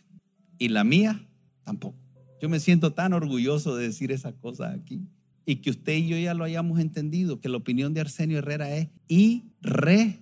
[0.57, 1.27] y la mía
[1.63, 1.97] tampoco.
[2.41, 5.07] Yo me siento tan orgulloso de decir esas cosas aquí
[5.45, 8.75] y que usted y yo ya lo hayamos entendido, que la opinión de Arsenio Herrera
[8.75, 10.19] es irrelevante.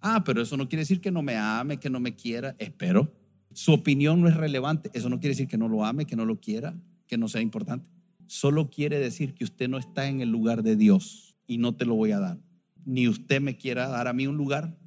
[0.00, 2.56] Ah, pero eso no quiere decir que no me ame, que no me quiera.
[2.58, 3.12] Espero.
[3.52, 4.90] Su opinión no es relevante.
[4.94, 6.74] Eso no quiere decir que no lo ame, que no lo quiera,
[7.06, 7.88] que no sea importante.
[8.26, 11.84] Solo quiere decir que usted no está en el lugar de Dios y no te
[11.84, 12.38] lo voy a dar.
[12.84, 14.78] Ni usted me quiera dar a mí un lugar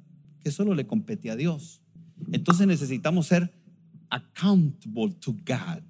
[0.44, 1.80] que solo le compete a Dios.
[2.30, 3.50] Entonces necesitamos ser
[4.10, 5.82] accountable to God.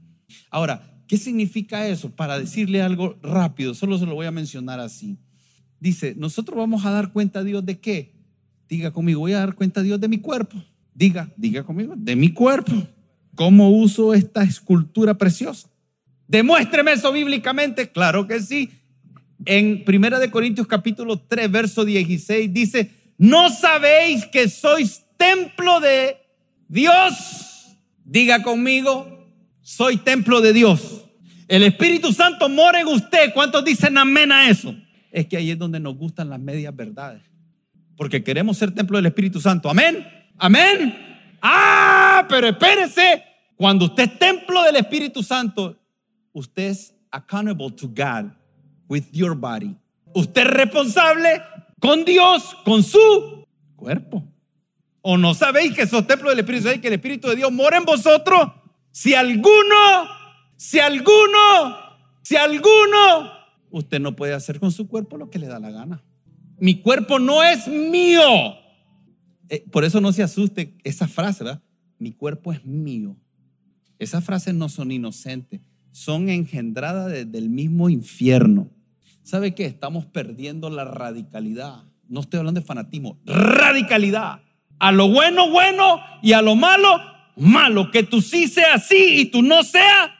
[0.48, 2.10] Ahora, ¿qué significa eso?
[2.10, 5.18] Para decirle algo rápido, solo se lo voy a mencionar así.
[5.80, 8.14] Dice, nosotros vamos a dar cuenta a Dios de qué?
[8.68, 10.56] Diga conmigo, voy a dar cuenta a Dios de mi cuerpo.
[10.94, 12.72] Diga, diga conmigo, de mi cuerpo.
[13.34, 15.68] ¿Cómo uso esta escultura preciosa?
[16.28, 17.90] Demuéstreme eso bíblicamente.
[17.90, 18.70] Claro que sí.
[19.44, 26.18] En Primera de Corintios capítulo 3, verso 16 dice, "No sabéis que sois templo de
[26.68, 29.32] Dios." Diga conmigo,
[29.62, 31.06] soy templo de Dios.
[31.48, 33.32] El Espíritu Santo mora en usted.
[33.32, 34.74] ¿Cuántos dicen amén a eso?
[35.10, 37.22] Es que ahí es donde nos gustan las medias verdades.
[37.96, 39.70] Porque queremos ser templo del Espíritu Santo.
[39.70, 40.06] Amén.
[40.38, 40.94] Amén.
[41.40, 43.24] Ah, pero espérese.
[43.56, 45.78] Cuando usted es templo del Espíritu Santo,
[46.32, 48.32] usted es accountable to God
[48.88, 49.76] with your body.
[50.14, 51.42] Usted es responsable
[51.84, 54.24] con Dios, con su cuerpo.
[55.02, 57.52] ¿O no sabéis que sos templo del Espíritu Santo y que el Espíritu de Dios
[57.52, 58.52] mora en vosotros?
[58.90, 60.06] Si alguno,
[60.56, 61.76] si alguno,
[62.22, 63.30] si alguno,
[63.70, 66.02] usted no puede hacer con su cuerpo lo que le da la gana.
[66.58, 68.22] Mi cuerpo no es mío.
[69.50, 71.62] Eh, por eso no se asuste esa frase, ¿verdad?
[71.98, 73.14] Mi cuerpo es mío.
[73.98, 75.60] Esas frases no son inocentes,
[75.92, 78.70] son engendradas desde el mismo infierno.
[79.24, 79.64] ¿Sabe qué?
[79.64, 81.82] Estamos perdiendo la radicalidad.
[82.08, 84.42] No estoy hablando de fanatismo, radicalidad.
[84.78, 87.00] A lo bueno, bueno y a lo malo,
[87.34, 87.90] malo.
[87.90, 90.14] Que tú sí sea así y tú no sea.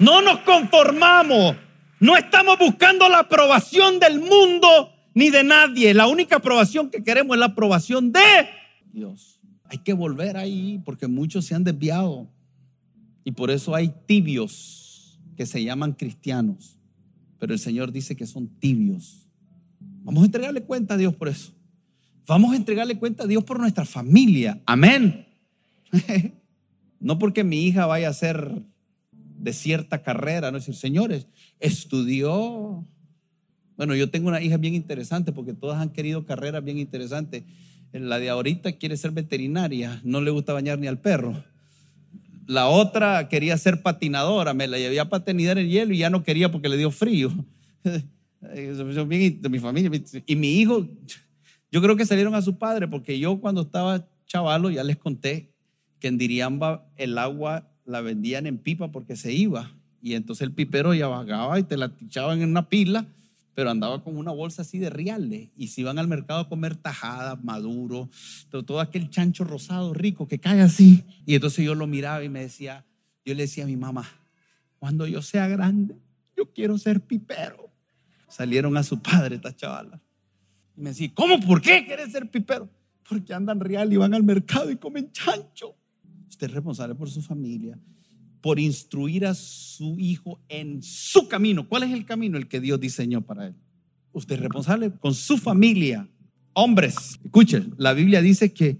[0.00, 1.54] No nos conformamos.
[2.00, 5.94] No estamos buscando la aprobación del mundo ni de nadie.
[5.94, 8.50] La única aprobación que queremos es la aprobación de
[8.92, 9.38] Dios.
[9.72, 12.28] Hay que volver ahí porque muchos se han desviado.
[13.24, 16.78] Y por eso hay tibios que se llaman cristianos.
[17.38, 19.26] Pero el Señor dice que son tibios.
[20.02, 21.54] Vamos a entregarle cuenta a Dios por eso.
[22.26, 24.60] Vamos a entregarle cuenta a Dios por nuestra familia.
[24.66, 25.26] Amén.
[27.00, 28.62] no porque mi hija vaya a ser
[29.12, 31.28] de cierta carrera, no es decir, señores,
[31.60, 32.86] estudió.
[33.78, 37.44] Bueno, yo tengo una hija bien interesante porque todas han querido carreras bien interesantes.
[37.92, 41.44] La de ahorita quiere ser veterinaria, no le gusta bañar ni al perro.
[42.46, 46.22] La otra quería ser patinadora, me la llevé a patinar en hielo y ya no
[46.22, 47.30] quería porque le dio frío.
[49.50, 49.90] mi familia.
[50.26, 50.88] Y mi hijo,
[51.70, 55.52] yo creo que salieron a su padre porque yo cuando estaba chavalo ya les conté
[56.00, 59.70] que en Diriamba el agua la vendían en pipa porque se iba.
[60.02, 63.06] Y entonces el pipero ya vagaba y te la echaban en una pila,
[63.54, 65.50] pero andaba con una bolsa así de reales.
[65.56, 68.08] Y se iban al mercado a comer tajadas, maduro,
[68.50, 71.04] todo aquel chancho rosado rico que cae así.
[71.26, 72.84] Y entonces yo lo miraba y me decía,
[73.24, 74.08] yo le decía a mi mamá,
[74.78, 75.96] cuando yo sea grande,
[76.36, 77.70] yo quiero ser pipero.
[78.28, 80.00] Salieron a su padre estas chavalas.
[80.76, 81.38] Y me decía, ¿cómo?
[81.40, 82.68] ¿Por qué quieres ser pipero?
[83.08, 85.76] Porque andan real y van al mercado y comen chancho.
[86.28, 87.78] Usted es responsable por su familia,
[88.42, 91.66] por instruir a su hijo en su camino.
[91.68, 92.36] ¿Cuál es el camino?
[92.36, 93.54] El que Dios diseñó para él.
[94.12, 96.08] Usted es responsable con su familia.
[96.52, 98.78] Hombres, escuchen, la Biblia dice que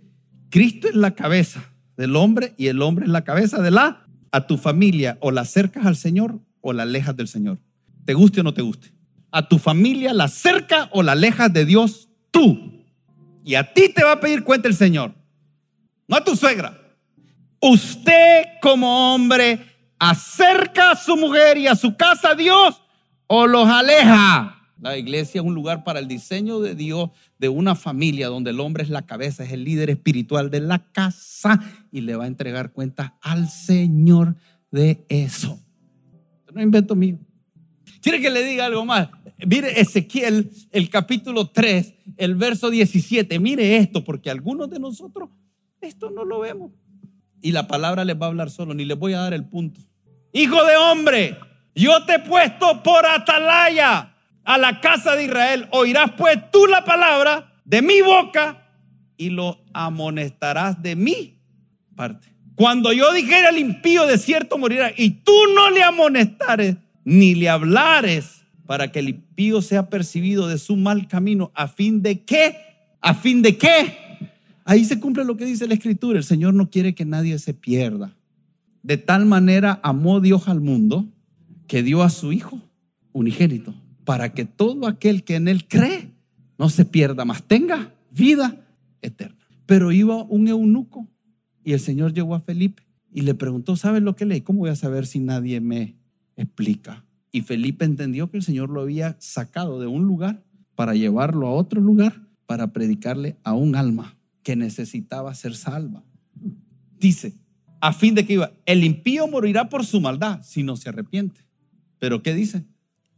[0.51, 4.47] Cristo es la cabeza del hombre y el hombre es la cabeza de la a
[4.47, 7.59] tu familia o la acercas al Señor o la alejas del Señor.
[8.05, 8.93] Te guste o no te guste.
[9.31, 12.85] A tu familia la acerca o la alejas de Dios tú.
[13.45, 15.15] Y a ti te va a pedir cuenta el Señor.
[16.09, 16.82] No a tu suegra,
[17.63, 19.61] usted como hombre
[19.99, 22.83] acerca a su mujer y a su casa a Dios
[23.29, 24.59] o los aleja.
[24.81, 28.59] La iglesia es un lugar para el diseño de Dios de una familia donde el
[28.59, 31.61] hombre es la cabeza, es el líder espiritual de la casa
[31.93, 34.35] y le va a entregar cuentas al Señor
[34.73, 35.61] de eso.
[36.53, 37.19] No invento mío.
[38.03, 39.09] ¿Quiere que le diga algo más?
[39.47, 43.39] Mire Ezequiel, el capítulo 3, el verso 17.
[43.39, 45.31] Mire esto, porque algunos de nosotros
[45.81, 46.73] esto no lo vemos
[47.43, 49.81] y la palabra les va a hablar solo, ni les voy a dar el punto.
[50.33, 51.39] Hijo de hombre,
[51.75, 54.15] yo te he puesto por atalaya
[54.45, 55.69] a la casa de Israel.
[55.73, 58.63] Oirás pues tú la palabra de mi boca
[59.17, 61.41] y lo amonestarás de mi
[61.95, 62.29] parte.
[62.55, 67.49] Cuando yo dijera al impío de cierto morirá y tú no le amonestares ni le
[67.49, 72.57] hablares para que el impío sea percibido de su mal camino, a fin de qué,
[73.01, 73.99] a fin de qué.
[74.73, 76.17] Ahí se cumple lo que dice la escritura.
[76.17, 78.17] El Señor no quiere que nadie se pierda.
[78.83, 81.07] De tal manera amó Dios al mundo
[81.67, 82.59] que dio a su Hijo
[83.13, 83.75] unigénito
[84.07, 86.15] para que todo aquel que en Él cree
[86.57, 88.65] no se pierda más, tenga vida
[89.03, 89.37] eterna.
[89.67, 91.07] Pero iba un eunuco
[91.63, 94.41] y el Señor llegó a Felipe y le preguntó, ¿sabes lo que leí?
[94.41, 95.97] ¿Cómo voy a saber si nadie me
[96.35, 97.05] explica?
[97.31, 100.43] Y Felipe entendió que el Señor lo había sacado de un lugar
[100.75, 106.05] para llevarlo a otro lugar para predicarle a un alma que necesitaba ser salva.
[106.99, 107.35] Dice,
[107.81, 111.41] a fin de que iba, el impío morirá por su maldad si no se arrepiente.
[111.99, 112.65] Pero ¿qué dice?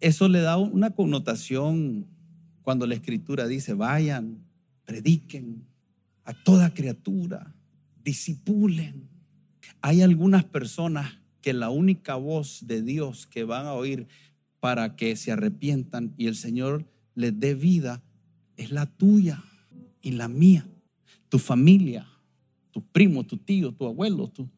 [0.00, 2.06] Eso le da una connotación
[2.62, 4.44] cuando la escritura dice, vayan,
[4.84, 5.64] prediquen
[6.24, 7.54] a toda criatura,
[8.02, 9.08] disipulen.
[9.80, 14.06] Hay algunas personas que la única voz de Dios que van a oír
[14.60, 18.02] para que se arrepientan y el Señor les dé vida
[18.56, 19.44] es la tuya
[20.00, 20.66] y la mía,
[21.34, 22.06] tu familia,
[22.70, 24.48] tu primo, tu tío, tu abuelo, tu,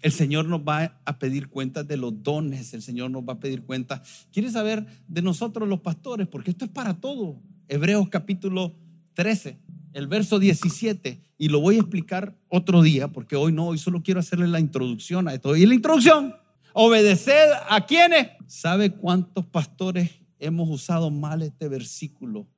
[0.00, 3.38] el Señor nos va a pedir cuentas de los dones, el Señor nos va a
[3.38, 4.26] pedir cuentas.
[4.32, 6.26] ¿Quieres saber de nosotros los pastores?
[6.26, 7.40] Porque esto es para todo.
[7.68, 8.74] Hebreos capítulo
[9.14, 9.56] 13,
[9.92, 14.02] el verso 17, y lo voy a explicar otro día, porque hoy no, hoy solo
[14.02, 15.54] quiero hacerle la introducción a esto.
[15.54, 16.34] Y la introducción,
[16.72, 18.30] obedeced a quienes.
[18.48, 20.10] ¿Sabe cuántos pastores
[20.40, 22.48] hemos usado mal este versículo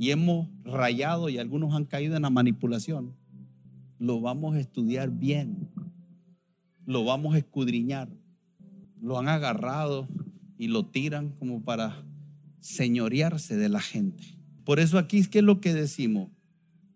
[0.00, 3.14] y hemos rayado y algunos han caído en la manipulación?
[3.98, 5.68] Lo vamos a estudiar bien
[6.90, 8.08] lo vamos a escudriñar.
[9.00, 10.08] Lo han agarrado
[10.58, 12.04] y lo tiran como para
[12.58, 14.24] señorearse de la gente.
[14.64, 16.30] Por eso aquí es que lo que decimos.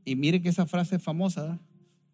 [0.05, 1.61] Y mire que esa frase famosa.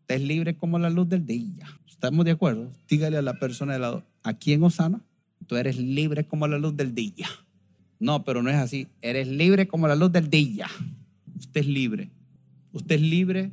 [0.00, 1.66] Usted es libre como la luz del día.
[1.88, 2.70] ¿Estamos de acuerdo?
[2.86, 5.02] Dígale a la persona de lado, aquí en Osana,
[5.46, 7.28] tú eres libre como la luz del día.
[8.00, 8.88] No, pero no es así.
[9.02, 10.66] Eres libre como la luz del día.
[11.38, 12.10] Usted es libre.
[12.72, 13.52] Usted es libre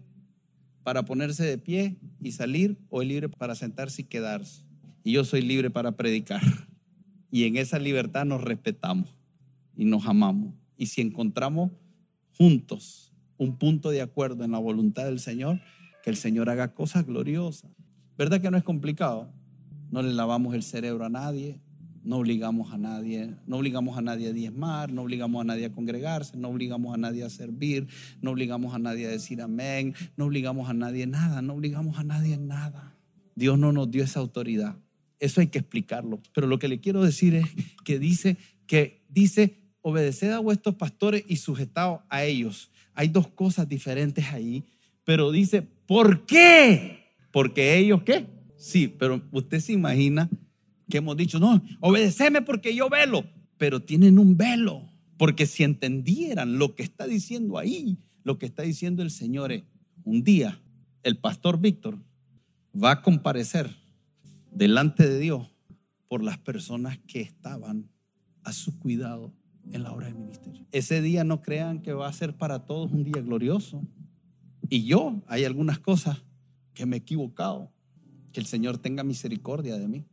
[0.84, 4.64] para ponerse de pie y salir o es libre para sentarse y quedarse.
[5.04, 6.42] Y yo soy libre para predicar.
[7.30, 9.10] Y en esa libertad nos respetamos
[9.76, 10.54] y nos amamos.
[10.78, 11.72] Y si encontramos
[12.38, 15.60] juntos un punto de acuerdo en la voluntad del Señor,
[16.04, 17.70] que el Señor haga cosas gloriosas.
[18.18, 19.30] ¿Verdad que no es complicado?
[19.92, 21.60] No le lavamos el cerebro a nadie,
[22.08, 25.74] no obligamos a nadie, no obligamos a nadie a diezmar, no obligamos a nadie a
[25.74, 27.88] congregarse, no obligamos a nadie a servir,
[28.22, 32.04] no obligamos a nadie a decir amén, no obligamos a nadie nada, no obligamos a
[32.04, 32.96] nadie nada.
[33.36, 34.78] Dios no nos dio esa autoridad.
[35.20, 36.22] Eso hay que explicarlo.
[36.34, 37.46] Pero lo que le quiero decir es
[37.84, 38.38] que dice
[38.68, 42.72] que dice obedeced a vuestros pastores y sujetaos a ellos.
[42.94, 44.64] Hay dos cosas diferentes ahí,
[45.04, 47.16] pero dice, ¿por qué?
[47.32, 48.28] Porque ellos qué?
[48.56, 50.30] Sí, pero usted se imagina
[50.90, 53.26] que hemos dicho, no, obedeceme porque yo velo,
[53.58, 58.64] pero tienen un velo, porque si entendieran lo que está diciendo ahí, lo que está
[58.64, 59.64] diciendo el Señor es,
[60.04, 60.62] un día
[61.04, 62.00] el pastor Víctor
[62.82, 63.76] va a comparecer
[64.52, 65.48] delante de Dios
[66.08, 67.90] por las personas que estaban
[68.44, 69.34] a su cuidado
[69.72, 70.66] en la obra del ministerio.
[70.72, 73.82] Ese día no crean que va a ser para todos un día glorioso.
[74.70, 76.24] Y yo, hay algunas cosas
[76.74, 77.72] que me he equivocado.
[78.32, 80.06] Que el Señor tenga misericordia de mí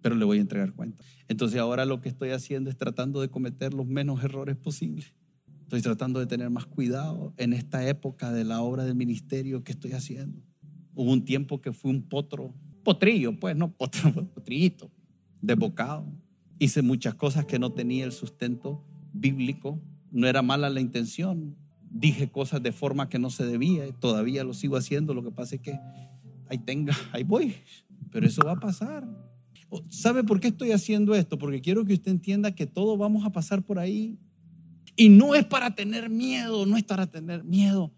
[0.00, 1.02] pero le voy a entregar cuenta.
[1.28, 5.14] Entonces ahora lo que estoy haciendo es tratando de cometer los menos errores posibles.
[5.62, 9.72] Estoy tratando de tener más cuidado en esta época de la obra del ministerio que
[9.72, 10.40] estoy haciendo.
[10.94, 14.90] Hubo un tiempo que fui un potro, potrillo, pues no potro, potrillito,
[15.42, 16.10] desbocado.
[16.58, 18.82] Hice muchas cosas que no tenía el sustento
[19.12, 19.78] bíblico.
[20.10, 21.54] No era mala la intención.
[21.90, 23.92] Dije cosas de forma que no se debía.
[23.92, 25.12] Todavía lo sigo haciendo.
[25.12, 25.78] Lo que pasa es que
[26.48, 27.54] ahí tenga, ahí voy.
[28.10, 29.06] Pero eso va a pasar.
[29.88, 31.38] ¿Sabe por qué estoy haciendo esto?
[31.38, 34.18] Porque quiero que usted entienda que todos vamos a pasar por ahí.
[34.96, 37.92] Y no es para tener miedo, no es para tener miedo.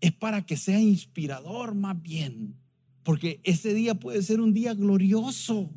[0.00, 2.56] Es para que sea inspirador más bien.
[3.02, 5.70] Porque ese día puede ser un día glorioso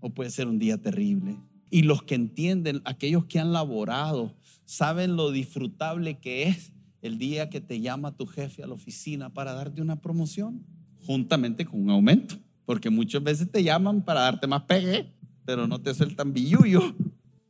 [0.00, 1.36] o puede ser un día terrible.
[1.70, 4.34] Y los que entienden, aquellos que han laborado,
[4.64, 9.32] saben lo disfrutable que es el día que te llama tu jefe a la oficina
[9.32, 10.64] para darte una promoción,
[11.00, 12.36] juntamente con un aumento.
[12.64, 15.12] Porque muchas veces te llaman para darte más pegue,
[15.44, 16.94] pero no te sueltan billuyo.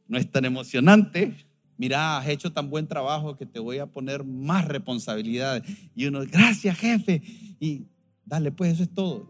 [0.09, 1.37] No es tan emocionante.
[1.77, 5.63] Mira, has hecho tan buen trabajo que te voy a poner más responsabilidades.
[5.95, 7.23] Y uno, gracias, jefe.
[7.59, 7.87] Y
[8.25, 9.29] dale, pues eso es todo.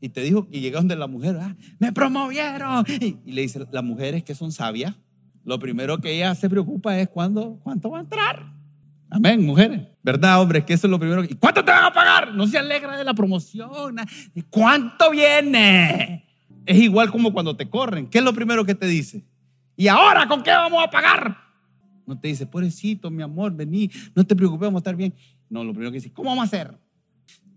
[0.00, 2.84] Y, te dijo, y llega donde la mujer, ah, me promovieron.
[3.24, 4.94] Y, le dice, las mujeres que son sabias,
[5.44, 8.61] lo primero que ella se preocupa es cuándo, cuánto va a entrar.
[9.12, 9.82] Amén, mujeres.
[10.02, 10.64] ¿Verdad, hombre?
[10.64, 11.22] Que eso es lo primero.
[11.22, 12.34] ¿Y cuánto te van a pagar?
[12.34, 13.96] No se alegra de la promoción.
[14.34, 16.24] ¿Y cuánto viene?
[16.64, 18.06] Es igual como cuando te corren.
[18.06, 19.22] ¿Qué es lo primero que te dice?
[19.76, 21.36] ¿Y ahora con qué vamos a pagar?
[22.06, 25.14] No te dice, pobrecito, mi amor, vení, no te preocupes, vamos a estar bien.
[25.48, 26.74] No, lo primero que dice, ¿cómo vamos a hacer?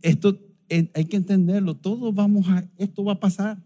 [0.01, 0.37] Esto
[0.69, 3.57] eh, hay que entenderlo, todos vamos a, esto va a pasar.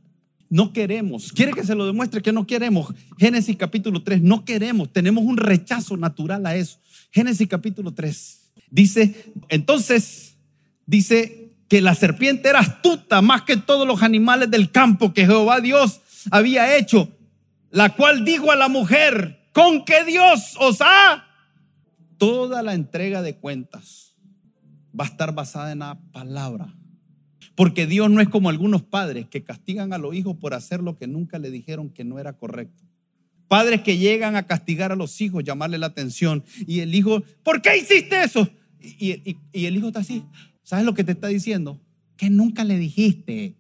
[0.50, 2.94] No queremos, quiere que se lo demuestre que no queremos.
[3.18, 6.80] Génesis capítulo 3, no queremos, tenemos un rechazo natural a eso.
[7.12, 10.36] Génesis capítulo 3, dice, entonces,
[10.86, 15.62] dice que la serpiente era astuta más que todos los animales del campo que Jehová
[15.62, 16.02] Dios
[16.32, 17.10] había hecho,
[17.72, 21.26] la cual dijo a la mujer, con que Dios os ha
[22.18, 24.16] toda la entrega de cuentas
[24.98, 26.76] va a estar basada en la palabra.
[27.56, 30.98] Porque Dios no es como algunos padres que castigan a los hijos por hacer lo
[30.98, 32.84] que nunca le dijeron que no era correcto.
[33.50, 36.44] Padres que llegan a castigar a los hijos, llamarle la atención.
[36.68, 38.48] Y el hijo, ¿por qué hiciste eso?
[38.80, 40.24] Y, el hijo está así.
[40.62, 41.82] ¿Sabes lo que te está diciendo?
[42.16, 43.56] Que nunca le dijiste.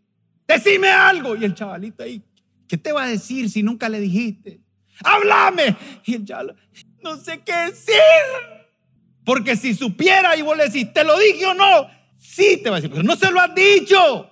[0.47, 1.35] Decime algo.
[1.35, 2.21] Y el chavalito ahí,
[2.67, 4.61] ¿qué te va a decir si nunca le dijiste?
[5.03, 5.75] Háblame.
[6.05, 6.55] Y el chaval,
[7.03, 7.95] no sé qué decir.
[9.25, 11.87] Porque si supiera y vos le decís, ¿te lo dije o no?
[12.15, 14.29] Sí, te va a decir, pero no se lo has dicho.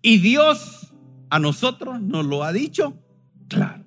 [0.00, 0.90] Y Dios
[1.28, 2.98] a nosotros nos lo ha dicho.
[3.48, 3.85] Claro.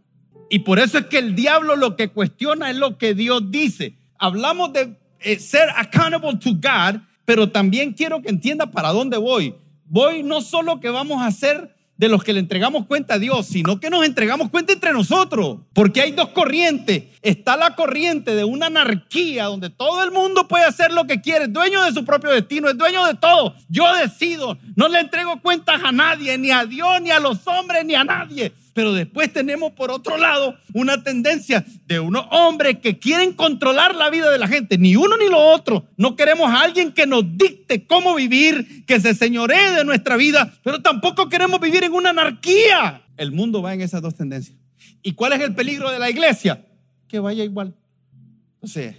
[0.50, 3.94] Y por eso es que el diablo lo que cuestiona es lo que Dios dice.
[4.18, 9.56] Hablamos de eh, ser accountable to God, pero también quiero que entienda para dónde voy.
[9.86, 13.46] Voy no solo que vamos a ser de los que le entregamos cuenta a Dios,
[13.46, 15.58] sino que nos entregamos cuenta entre nosotros.
[15.74, 17.04] Porque hay dos corrientes.
[17.22, 21.48] Está la corriente de una anarquía donde todo el mundo puede hacer lo que quiere,
[21.48, 23.54] dueño de su propio destino, es dueño de todo.
[23.68, 27.84] Yo decido, no le entrego cuentas a nadie, ni a Dios, ni a los hombres,
[27.84, 28.54] ni a nadie.
[28.74, 34.10] Pero después tenemos por otro lado una tendencia de unos hombres que quieren controlar la
[34.10, 35.86] vida de la gente, ni uno ni lo otro.
[35.98, 40.54] No queremos a alguien que nos dicte cómo vivir, que se señoree de nuestra vida,
[40.64, 43.02] pero tampoco queremos vivir en una anarquía.
[43.18, 44.58] El mundo va en esas dos tendencias.
[45.02, 46.66] ¿Y cuál es el peligro de la iglesia?
[47.08, 47.74] Que vaya igual.
[48.62, 48.96] O sea,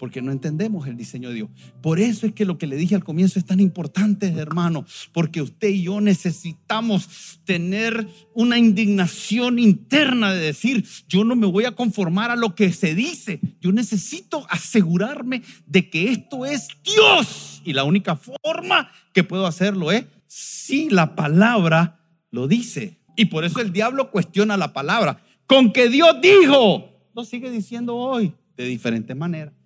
[0.00, 1.50] porque no entendemos el diseño de Dios.
[1.82, 5.42] Por eso es que lo que le dije al comienzo es tan importante, hermano, porque
[5.42, 11.76] usted y yo necesitamos tener una indignación interna de decir, yo no me voy a
[11.76, 17.60] conformar a lo que se dice, yo necesito asegurarme de que esto es Dios.
[17.62, 23.00] Y la única forma que puedo hacerlo es si la palabra lo dice.
[23.16, 25.22] Y por eso el diablo cuestiona la palabra.
[25.46, 29.59] Con que Dios dijo, lo sigue diciendo hoy de diferentes maneras.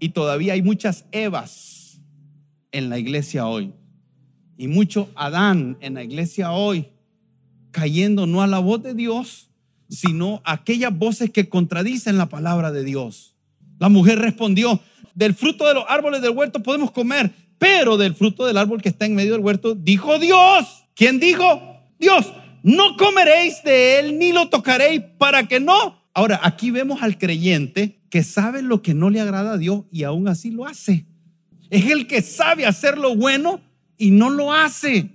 [0.00, 2.00] Y todavía hay muchas Evas
[2.72, 3.72] en la iglesia hoy.
[4.56, 6.88] Y mucho Adán en la iglesia hoy,
[7.70, 9.50] cayendo no a la voz de Dios,
[9.88, 13.36] sino a aquellas voces que contradicen la palabra de Dios.
[13.78, 14.80] La mujer respondió,
[15.14, 18.88] del fruto de los árboles del huerto podemos comer, pero del fruto del árbol que
[18.88, 20.84] está en medio del huerto, dijo Dios.
[20.94, 21.44] ¿Quién dijo?
[21.98, 22.32] Dios,
[22.62, 25.98] no comeréis de él ni lo tocaréis para que no.
[26.14, 30.02] Ahora, aquí vemos al creyente que sabe lo que no le agrada a Dios y
[30.02, 31.06] aún así lo hace.
[31.70, 33.60] Es el que sabe hacer lo bueno
[33.96, 35.10] y no lo hace.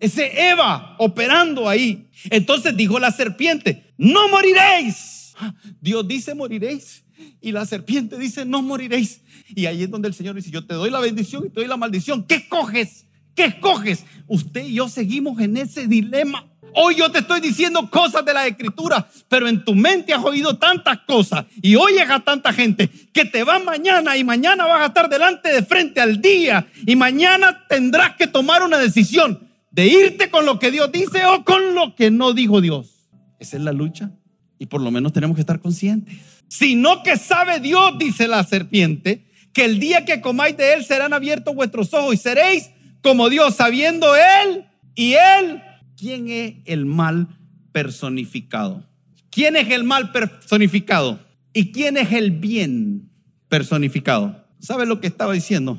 [0.00, 2.08] Ese Eva operando ahí.
[2.30, 5.34] Entonces dijo la serpiente, no moriréis.
[5.80, 7.04] Dios dice moriréis.
[7.40, 9.20] Y la serpiente dice, no moriréis.
[9.54, 11.68] Y ahí es donde el Señor dice, yo te doy la bendición y te doy
[11.68, 12.24] la maldición.
[12.24, 13.06] ¿Qué escoges?
[13.34, 14.04] ¿Qué escoges?
[14.26, 16.49] Usted y yo seguimos en ese dilema.
[16.74, 20.56] Hoy yo te estoy diciendo cosas de la escritura, pero en tu mente has oído
[20.56, 24.86] tantas cosas y oyes a tanta gente que te va mañana y mañana vas a
[24.86, 30.30] estar delante de frente al día y mañana tendrás que tomar una decisión de irte
[30.30, 33.08] con lo que Dios dice o con lo que no dijo Dios.
[33.38, 34.10] Esa es la lucha
[34.58, 36.14] y por lo menos tenemos que estar conscientes.
[36.48, 41.12] Sino que sabe Dios, dice la serpiente, que el día que comáis de él serán
[41.12, 42.70] abiertos vuestros ojos y seréis
[43.02, 45.62] como Dios, sabiendo él y él
[46.00, 47.28] ¿Quién es el mal
[47.72, 48.88] personificado?
[49.28, 51.20] ¿Quién es el mal personificado?
[51.52, 53.10] ¿Y quién es el bien
[53.50, 54.46] personificado?
[54.60, 55.78] ¿Sabe lo que estaba diciendo?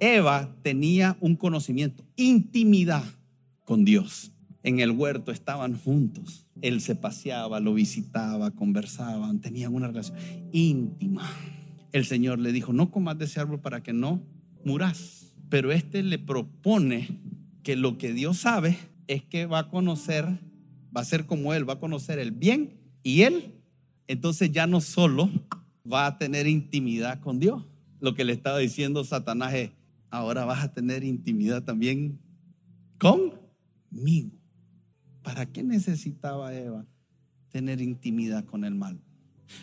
[0.00, 3.04] Eva tenía un conocimiento, intimidad
[3.66, 4.32] con Dios.
[4.62, 6.46] En el huerto estaban juntos.
[6.62, 10.16] Él se paseaba, lo visitaba, conversaban, tenían una relación
[10.52, 11.30] íntima.
[11.92, 14.22] El Señor le dijo, no comas de ese árbol para que no
[14.64, 15.34] muras.
[15.50, 17.20] Pero este le propone
[17.62, 18.78] que lo que Dios sabe
[19.12, 20.24] es que va a conocer,
[20.94, 23.54] va a ser como Él, va a conocer el bien y Él,
[24.06, 25.30] entonces ya no solo
[25.90, 27.64] va a tener intimidad con Dios.
[28.00, 29.70] Lo que le estaba diciendo Satanás es,
[30.10, 32.20] ahora vas a tener intimidad también
[32.98, 34.30] conmigo.
[35.22, 36.86] ¿Para qué necesitaba Eva
[37.50, 39.00] tener intimidad con el mal?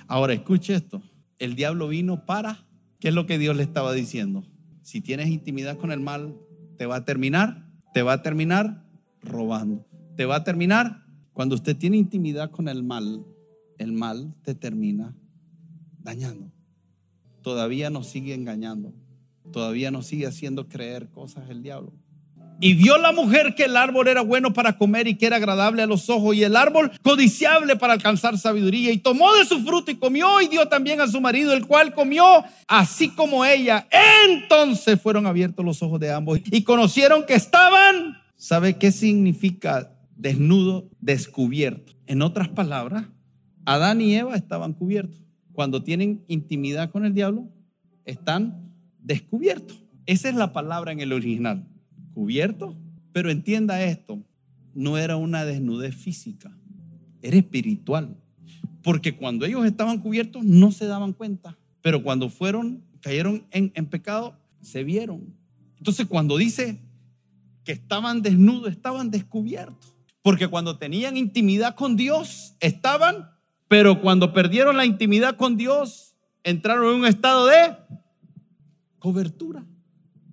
[0.07, 1.01] Ahora escuche esto,
[1.39, 2.67] el diablo vino para
[2.99, 4.43] ¿Qué es lo que Dios le estaba diciendo?
[4.81, 6.35] Si tienes intimidad con el mal,
[6.77, 8.86] te va a terminar, te va a terminar
[9.21, 9.85] robando.
[10.15, 13.25] Te va a terminar cuando usted tiene intimidad con el mal,
[13.77, 15.15] el mal te termina
[15.99, 16.51] dañando.
[17.41, 18.93] Todavía nos sigue engañando.
[19.51, 21.93] Todavía nos sigue haciendo creer cosas el diablo.
[22.59, 25.83] Y vio la mujer que el árbol era bueno para comer y que era agradable
[25.83, 28.91] a los ojos y el árbol codiciable para alcanzar sabiduría.
[28.91, 31.93] Y tomó de su fruto y comió y dio también a su marido, el cual
[31.93, 33.87] comió así como ella.
[34.27, 38.17] Entonces fueron abiertos los ojos de ambos y conocieron que estaban.
[38.37, 41.93] ¿Sabe qué significa desnudo, descubierto?
[42.05, 43.07] En otras palabras,
[43.65, 45.19] Adán y Eva estaban cubiertos.
[45.53, 47.49] Cuando tienen intimidad con el diablo,
[48.05, 49.83] están descubiertos.
[50.05, 51.67] Esa es la palabra en el original
[52.13, 52.77] cubierto.
[53.11, 54.23] Pero entienda esto,
[54.75, 56.55] no era una desnudez física,
[57.23, 58.15] era espiritual.
[58.83, 63.87] Porque cuando ellos estaban cubiertos no se daban cuenta, pero cuando fueron, cayeron en, en
[63.87, 65.35] pecado, se vieron.
[65.77, 66.79] Entonces cuando dice
[67.67, 69.93] que estaban desnudos, estaban descubiertos.
[70.21, 73.29] Porque cuando tenían intimidad con Dios, estaban,
[73.67, 76.15] pero cuando perdieron la intimidad con Dios,
[76.45, 77.75] entraron en un estado de
[78.99, 79.65] cobertura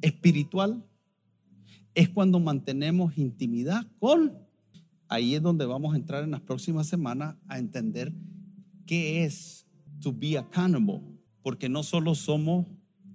[0.01, 0.85] espiritual
[1.97, 4.39] es cuando mantenemos intimidad con.
[5.09, 8.13] Ahí es donde vamos a entrar en las próximas semanas a entender
[8.87, 9.67] qué es
[10.01, 11.01] to be accountable,
[11.43, 12.69] porque no solo somos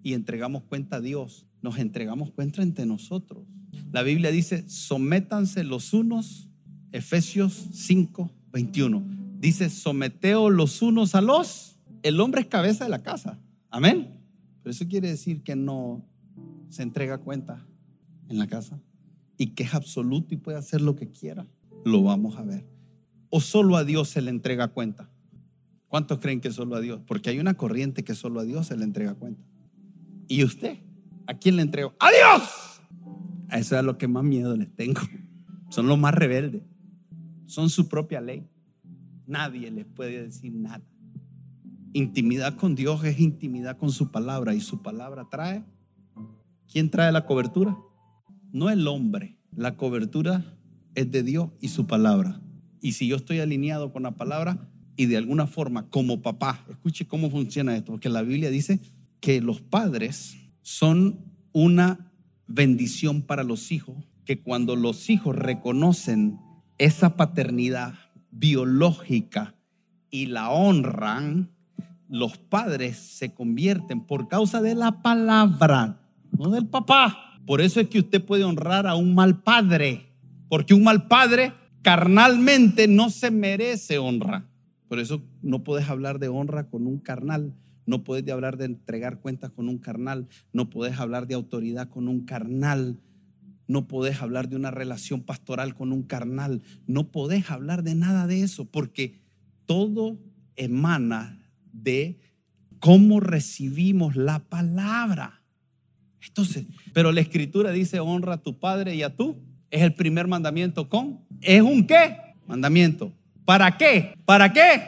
[0.04, 3.48] y entregamos cuenta a Dios, nos entregamos cuenta entre nosotros.
[3.92, 6.48] La Biblia dice, sométanse los unos,
[6.92, 9.04] Efesios 5, 21.
[9.40, 11.78] Dice, someteos los unos a los.
[12.04, 13.40] El hombre es cabeza de la casa.
[13.70, 14.20] Amén.
[14.62, 16.06] Pero eso quiere decir que no
[16.70, 17.66] se entrega cuenta
[18.30, 18.80] en la casa
[19.38, 21.48] y que es absoluto y puede hacer lo que quiera,
[21.86, 22.66] lo vamos a ver.
[23.30, 25.10] O solo a Dios se le entrega cuenta.
[25.88, 27.02] ¿Cuántos creen que solo a Dios?
[27.08, 29.44] Porque hay una corriente que solo a Dios se le entrega cuenta.
[30.28, 30.78] ¿Y usted?
[31.26, 31.92] ¿A quién le entrega?
[32.00, 32.79] ¡A Dios!
[33.50, 35.02] A eso es a lo que más miedo les tengo.
[35.70, 36.64] Son los más rebeldes.
[37.46, 38.48] Son su propia ley.
[39.28, 40.84] Nadie les puede decir nada.
[41.94, 45.64] Intimidad con Dios es intimidad con su palabra y su palabra trae.
[46.72, 47.76] ¿Quién trae la cobertura?
[48.52, 49.38] no el hombre.
[49.56, 50.58] La cobertura
[50.96, 52.42] es de Dios y su palabra.
[52.82, 57.08] Y si yo estoy alineado con la palabra y de alguna forma como papá, escuche
[57.08, 58.80] cómo funciona esto, porque la Biblia dice
[59.20, 61.20] que los padres son
[61.52, 62.09] una
[62.50, 63.96] bendición para los hijos,
[64.26, 66.38] que cuando los hijos reconocen
[66.78, 67.94] esa paternidad
[68.32, 69.56] biológica
[70.10, 71.52] y la honran,
[72.10, 76.02] los padres se convierten por causa de la palabra,
[76.38, 80.14] no del papá por eso es que usted puede honrar a un mal padre,
[80.50, 84.48] porque un mal padre carnalmente no se merece honra.
[84.88, 87.56] Por eso no puedes hablar de honra con un carnal,
[87.90, 92.08] no puedes hablar de entregar cuentas con un carnal, no puedes hablar de autoridad con
[92.08, 93.00] un carnal,
[93.68, 98.28] no puedes hablar de una relación pastoral con un carnal, no puedes hablar de nada
[98.28, 99.16] de eso, porque
[99.66, 100.20] todo
[100.56, 101.40] emana
[101.74, 102.20] de
[102.80, 105.42] cómo recibimos la palabra.
[106.28, 109.38] Entonces, pero la escritura dice honra a tu padre y a tú.
[109.72, 111.22] Es el primer mandamiento con.
[111.42, 112.18] ¿Es un qué?
[112.46, 113.14] Mandamiento.
[113.46, 114.14] ¿Para qué?
[114.26, 114.84] ¿Para qué?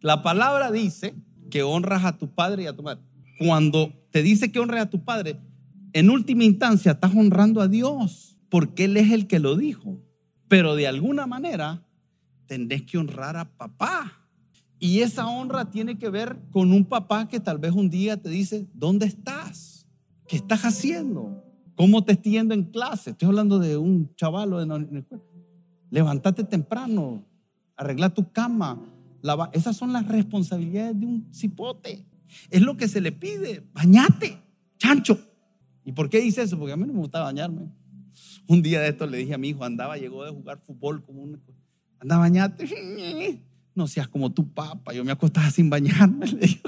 [0.00, 1.14] La palabra dice
[1.50, 3.02] que honras a tu padre y a tu madre.
[3.38, 5.38] Cuando te dice que honres a tu padre,
[5.92, 9.98] en última instancia estás honrando a Dios, porque Él es el que lo dijo.
[10.48, 11.84] Pero de alguna manera
[12.46, 14.28] tendrás que honrar a papá.
[14.78, 18.30] Y esa honra tiene que ver con un papá que tal vez un día te
[18.30, 19.86] dice, ¿dónde estás?
[20.26, 21.44] ¿Qué estás haciendo?
[21.76, 23.10] ¿Cómo te estoy yendo en clase?
[23.10, 25.24] Estoy hablando de un chavalo en la escuela.
[25.90, 27.24] Levántate temprano,
[27.76, 28.80] arregla tu cama.
[29.52, 32.04] Esas son las responsabilidades de un cipote.
[32.50, 33.64] Es lo que se le pide.
[33.72, 34.38] Bañate,
[34.78, 35.18] chancho.
[35.84, 36.58] ¿Y por qué dice eso?
[36.58, 37.68] Porque a mí no me gusta bañarme.
[38.46, 41.22] Un día de esto le dije a mi hijo, andaba, llegó de jugar fútbol como
[41.22, 41.40] un...
[41.98, 42.66] Anda, bañate.
[43.72, 44.92] No seas como tu papá.
[44.92, 46.26] Yo me acostaba sin bañarme.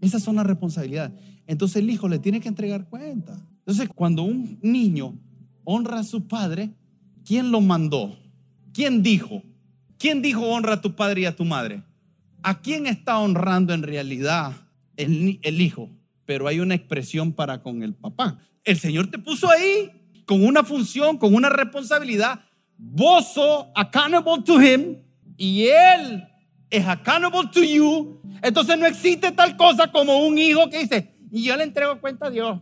[0.00, 1.18] Esas son las responsabilidades.
[1.46, 3.42] Entonces el hijo le tiene que entregar cuenta.
[3.60, 5.18] Entonces cuando un niño
[5.64, 6.74] honra a su padre,
[7.24, 8.16] ¿quién lo mandó?
[8.72, 9.42] ¿Quién dijo?
[10.02, 11.80] ¿Quién dijo honra a tu padre y a tu madre?
[12.42, 14.52] ¿A quién está honrando en realidad
[14.96, 15.90] el, hijo?
[16.24, 18.36] Pero hay una expresión para con el papá.
[18.64, 19.92] El Señor te puso ahí
[20.26, 22.40] con una función, con una responsabilidad.
[22.76, 23.38] Vos
[23.76, 24.96] accountable to him
[25.36, 26.26] y él
[26.68, 31.44] es accountable to you, entonces no existe tal cosa como un hijo que dice, y
[31.44, 32.58] yo le entrego cuenta a Dios.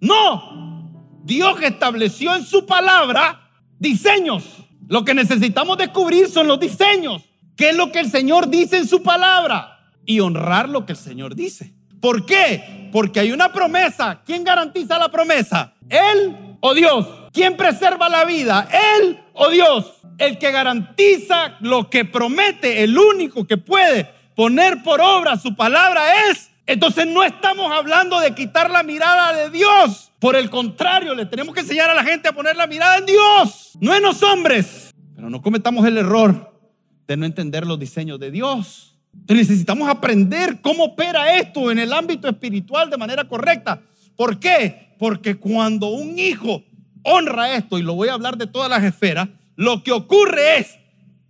[0.00, 0.92] No,
[1.24, 3.50] Dios estableció en su palabra
[3.80, 4.67] diseños.
[4.88, 7.22] Lo que necesitamos descubrir son los diseños.
[7.56, 9.78] ¿Qué es lo que el Señor dice en su palabra?
[10.08, 11.74] y honrar lo que el Señor dice.
[12.00, 12.88] ¿Por qué?
[12.90, 14.22] Porque hay una promesa.
[14.24, 15.74] ¿Quién garantiza la promesa?
[15.90, 17.06] ¿Él o Dios?
[17.30, 18.66] ¿Quién preserva la vida?
[18.72, 19.92] ¿Él o Dios?
[20.16, 26.30] El que garantiza lo que promete, el único que puede poner por obra su palabra
[26.30, 26.50] es.
[26.68, 30.12] Entonces no estamos hablando de quitar la mirada de Dios.
[30.18, 33.06] Por el contrario, le tenemos que enseñar a la gente a poner la mirada en
[33.06, 34.94] Dios, no en los hombres.
[35.16, 36.60] Pero no cometamos el error
[37.06, 38.98] de no entender los diseños de Dios.
[39.14, 43.80] Entonces necesitamos aprender cómo opera esto en el ámbito espiritual de manera correcta.
[44.14, 44.94] ¿Por qué?
[44.98, 46.62] Porque cuando un hijo
[47.02, 50.78] honra esto, y lo voy a hablar de todas las esferas, lo que ocurre es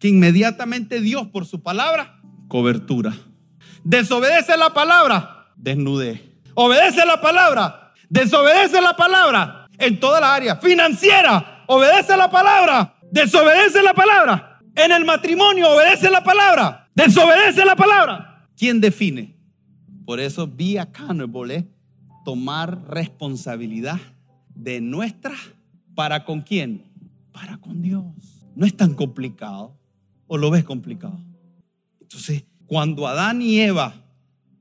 [0.00, 3.14] que inmediatamente Dios por su palabra cobertura.
[3.84, 6.36] Desobedece la palabra, desnude.
[6.54, 11.64] Obedece la palabra, desobedece la palabra en toda la área financiera.
[11.66, 14.60] Obedece la palabra, desobedece la palabra.
[14.74, 18.46] En el matrimonio, obedece la palabra, desobedece la palabra.
[18.56, 19.36] ¿Quién define?
[20.04, 21.68] Por eso vi acá Carnival
[22.24, 24.00] tomar responsabilidad
[24.54, 25.34] de nuestra
[25.94, 26.84] para con quién?
[27.32, 28.04] Para con Dios.
[28.54, 29.76] No es tan complicado.
[30.26, 31.18] ¿O lo ves complicado?
[32.00, 33.94] Entonces, cuando Adán y Eva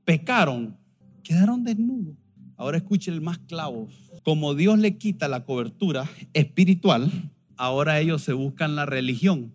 [0.06, 0.78] pecaron,
[1.22, 2.16] quedaron desnudos.
[2.56, 3.86] Ahora escuche el más clavo.
[4.24, 7.12] Como Dios le quita la cobertura espiritual,
[7.58, 9.54] ahora ellos se buscan la religión.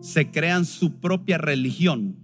[0.00, 2.16] Se crean su propia religión,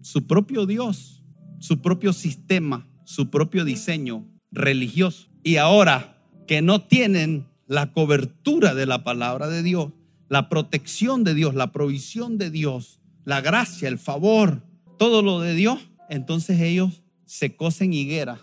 [0.00, 1.24] su propio Dios,
[1.58, 5.26] su propio sistema, su propio diseño religioso.
[5.42, 9.92] Y ahora que no tienen la cobertura de la palabra de Dios,
[10.28, 14.62] la protección de Dios, la provisión de Dios, la gracia, el favor,
[14.98, 18.40] todo lo de Dios, entonces ellos se cosen higuera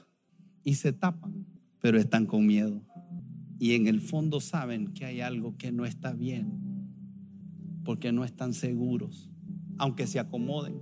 [0.64, 1.45] y se tapan,
[1.80, 2.82] pero están con miedo.
[3.60, 6.51] Y en el fondo saben que hay algo que no está bien,
[7.84, 9.30] porque no están seguros,
[9.78, 10.82] aunque se acomoden,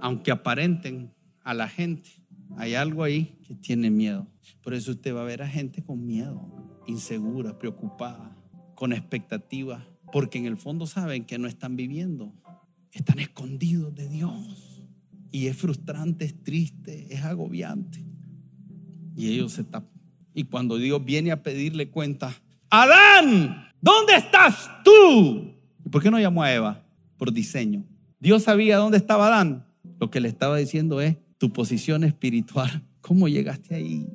[0.00, 1.12] aunque aparenten
[1.42, 2.10] a la gente.
[2.56, 4.26] Hay algo ahí que tiene miedo.
[4.62, 8.36] Por eso usted va a ver a gente con miedo, insegura, preocupada,
[8.74, 12.34] con expectativas, porque en el fondo saben que no están viviendo
[12.92, 14.69] están escondidos de Dios.
[15.30, 18.04] Y es frustrante, es triste, es agobiante.
[19.16, 19.90] Y ellos se tapan.
[20.34, 22.34] Y cuando Dios viene a pedirle cuenta,
[22.70, 25.52] Adán, ¿dónde estás tú?
[25.90, 26.84] ¿Por qué no llamó a Eva?
[27.16, 27.84] Por diseño.
[28.20, 29.66] Dios sabía dónde estaba Adán.
[29.98, 32.82] Lo que le estaba diciendo es tu posición espiritual.
[33.00, 34.06] ¿Cómo llegaste ahí?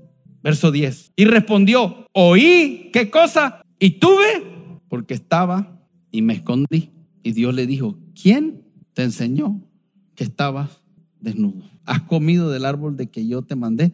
[0.42, 1.12] Verso 10.
[1.16, 3.62] Y respondió, oí, ¿qué cosa?
[3.80, 6.92] Y tuve, porque estaba y me escondí.
[7.24, 8.64] Y Dios le dijo, ¿quién
[8.94, 9.62] te enseñó
[10.16, 10.82] que estabas
[11.26, 11.62] desnudo.
[11.86, 13.92] Has comido del árbol de que yo te mandé,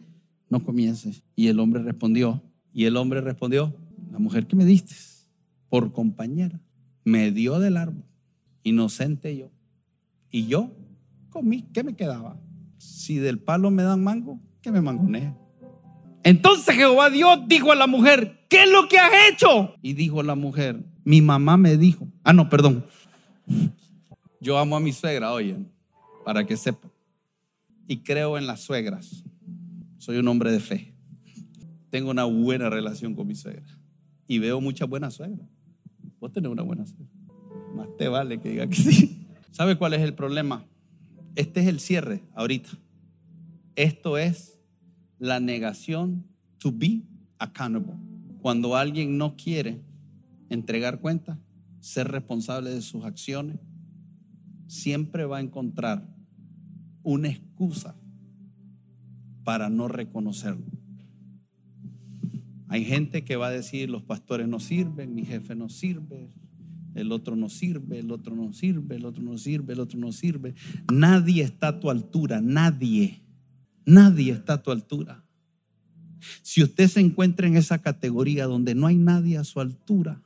[0.48, 1.24] no comiences.
[1.34, 2.40] Y el hombre respondió,
[2.72, 3.74] y el hombre respondió,
[4.12, 4.94] la mujer que me diste
[5.68, 6.60] por compañera,
[7.02, 8.04] me dio del árbol,
[8.62, 9.50] inocente yo.
[10.30, 10.70] Y yo
[11.30, 12.38] comí, ¿qué me quedaba?
[12.76, 15.34] Si del palo me dan mango, ¿qué me mangoné?
[16.22, 19.74] Entonces Jehová Dios dijo a la mujer, ¿qué es lo que has hecho?
[19.82, 22.84] Y dijo la mujer, mi mamá me dijo, ah, no, perdón,
[24.40, 25.56] yo amo a mi suegra, oye,
[26.24, 26.91] para que sepa.
[27.86, 29.24] Y creo en las suegras.
[29.98, 30.94] Soy un hombre de fe.
[31.90, 33.78] Tengo una buena relación con mi suegra.
[34.26, 35.48] Y veo muchas buenas suegras.
[36.20, 37.06] Vos tenés una buena suegra.
[37.74, 39.26] Más te vale que diga que sí.
[39.50, 40.64] ¿Sabe cuál es el problema?
[41.34, 42.70] Este es el cierre ahorita.
[43.76, 44.58] Esto es
[45.18, 46.24] la negación
[46.58, 47.02] to be
[47.38, 47.94] accountable.
[48.40, 49.80] Cuando alguien no quiere
[50.48, 51.38] entregar cuenta,
[51.80, 53.58] ser responsable de sus acciones,
[54.66, 56.08] siempre va a encontrar
[57.02, 57.96] una excusa
[59.44, 60.66] para no reconocerlo.
[62.68, 66.30] Hay gente que va a decir, los pastores no sirven, mi jefe no sirve,
[66.94, 70.12] el otro no sirve, el otro no sirve, el otro no sirve, el otro no
[70.12, 70.54] sirve.
[70.90, 73.20] Nadie está a tu altura, nadie,
[73.84, 75.24] nadie está a tu altura.
[76.42, 80.22] Si usted se encuentra en esa categoría donde no hay nadie a su altura,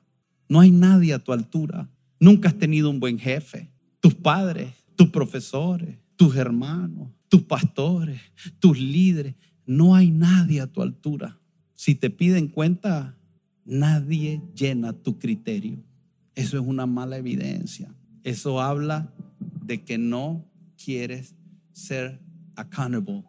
[0.49, 1.89] no hay nadie a tu altura,
[2.21, 3.71] nunca has tenido un buen jefe,
[4.01, 8.21] tus padres, tus profesores, tus hermanos, tus pastores,
[8.59, 9.35] tus líderes.
[9.67, 11.39] No hay nadie a tu altura.
[11.75, 13.17] Si te piden cuenta,
[13.65, 15.83] nadie llena tu criterio.
[16.35, 17.95] Eso es una mala evidencia.
[18.23, 19.13] Eso habla
[19.65, 20.45] de que no
[20.83, 21.35] quieres
[21.73, 22.21] ser
[22.55, 23.25] accountable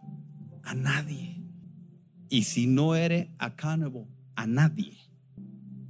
[0.64, 1.42] a nadie.
[2.30, 4.94] Y si no eres accountable a nadie,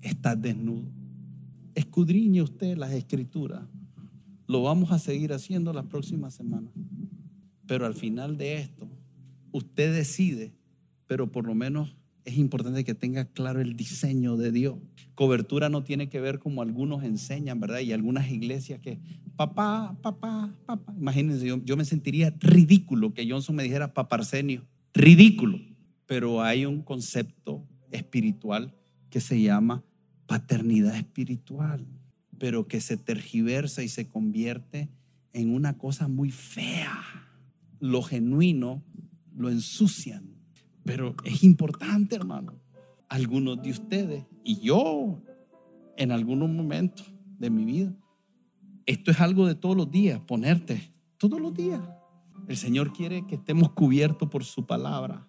[0.01, 0.91] estás desnudo.
[1.75, 3.61] Escudriñe usted las escrituras.
[4.47, 6.73] Lo vamos a seguir haciendo las próximas semanas.
[7.67, 8.89] Pero al final de esto,
[9.51, 10.53] usted decide,
[11.05, 14.75] pero por lo menos es importante que tenga claro el diseño de Dios.
[15.15, 17.79] Cobertura no tiene que ver como algunos enseñan, ¿verdad?
[17.79, 18.99] Y algunas iglesias que
[19.35, 20.93] papá, papá, papá.
[20.97, 24.65] Imagínense, yo, yo me sentiría ridículo que Johnson me dijera papá Arsenio.
[24.93, 25.59] Ridículo.
[26.05, 28.73] Pero hay un concepto espiritual
[29.09, 29.83] que se llama
[30.25, 31.85] paternidad espiritual,
[32.39, 34.89] pero que se tergiversa y se convierte
[35.33, 36.99] en una cosa muy fea.
[37.79, 38.83] Lo genuino
[39.35, 40.37] lo ensucian.
[40.83, 42.59] Pero es importante, hermano.
[43.09, 45.21] Algunos de ustedes y yo
[45.97, 47.93] en algunos momentos de mi vida,
[48.85, 51.81] esto es algo de todos los días, ponerte todos los días.
[52.47, 55.27] El Señor quiere que estemos cubiertos por su palabra.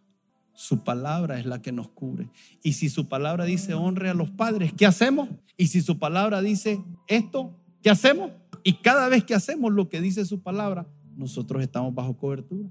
[0.59, 2.31] Su palabra es la que nos cubre.
[2.65, 5.29] Y si su palabra dice honre a los padres, ¿qué hacemos?
[5.57, 8.33] Y si su palabra dice esto, ¿qué hacemos?
[8.65, 12.69] Y cada vez que hacemos lo que dice su palabra, nosotros estamos bajo cobertura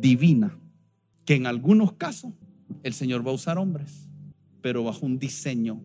[0.00, 0.58] divina,
[1.26, 2.32] que en algunos casos
[2.82, 4.08] el Señor va a usar hombres,
[4.62, 5.82] pero bajo un diseño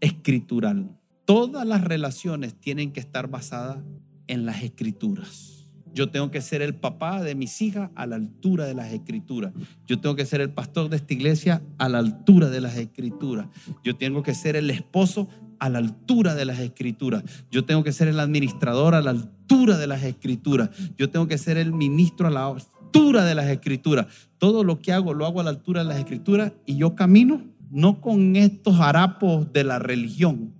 [0.00, 0.94] escritural.
[1.24, 3.78] Todas las relaciones tienen que estar basadas
[4.26, 5.59] en las escrituras.
[5.92, 9.52] Yo tengo que ser el papá de mis hijas a la altura de las escrituras.
[9.86, 13.48] Yo tengo que ser el pastor de esta iglesia a la altura de las escrituras.
[13.82, 15.28] Yo tengo que ser el esposo
[15.58, 17.22] a la altura de las escrituras.
[17.50, 20.70] Yo tengo que ser el administrador a la altura de las escrituras.
[20.96, 24.06] Yo tengo que ser el ministro a la altura de las escrituras.
[24.38, 27.42] Todo lo que hago lo hago a la altura de las escrituras y yo camino
[27.70, 30.54] no con estos harapos de la religión.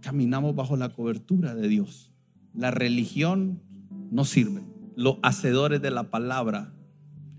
[0.00, 2.12] Caminamos bajo la cobertura de Dios.
[2.54, 3.60] La religión
[4.10, 4.62] no sirve.
[4.96, 6.72] Los hacedores de la palabra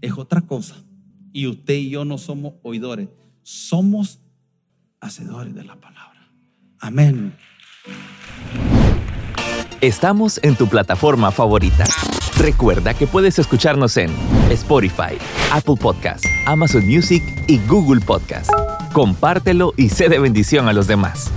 [0.01, 0.75] es otra cosa.
[1.33, 3.09] Y usted y yo no somos oidores,
[3.43, 4.19] somos
[4.99, 6.31] hacedores de la palabra.
[6.79, 7.33] Amén.
[9.81, 11.85] Estamos en tu plataforma favorita.
[12.37, 14.11] Recuerda que puedes escucharnos en
[14.49, 15.17] Spotify,
[15.51, 18.49] Apple Podcast, Amazon Music y Google Podcast.
[18.93, 21.31] Compártelo y sé de bendición a los demás.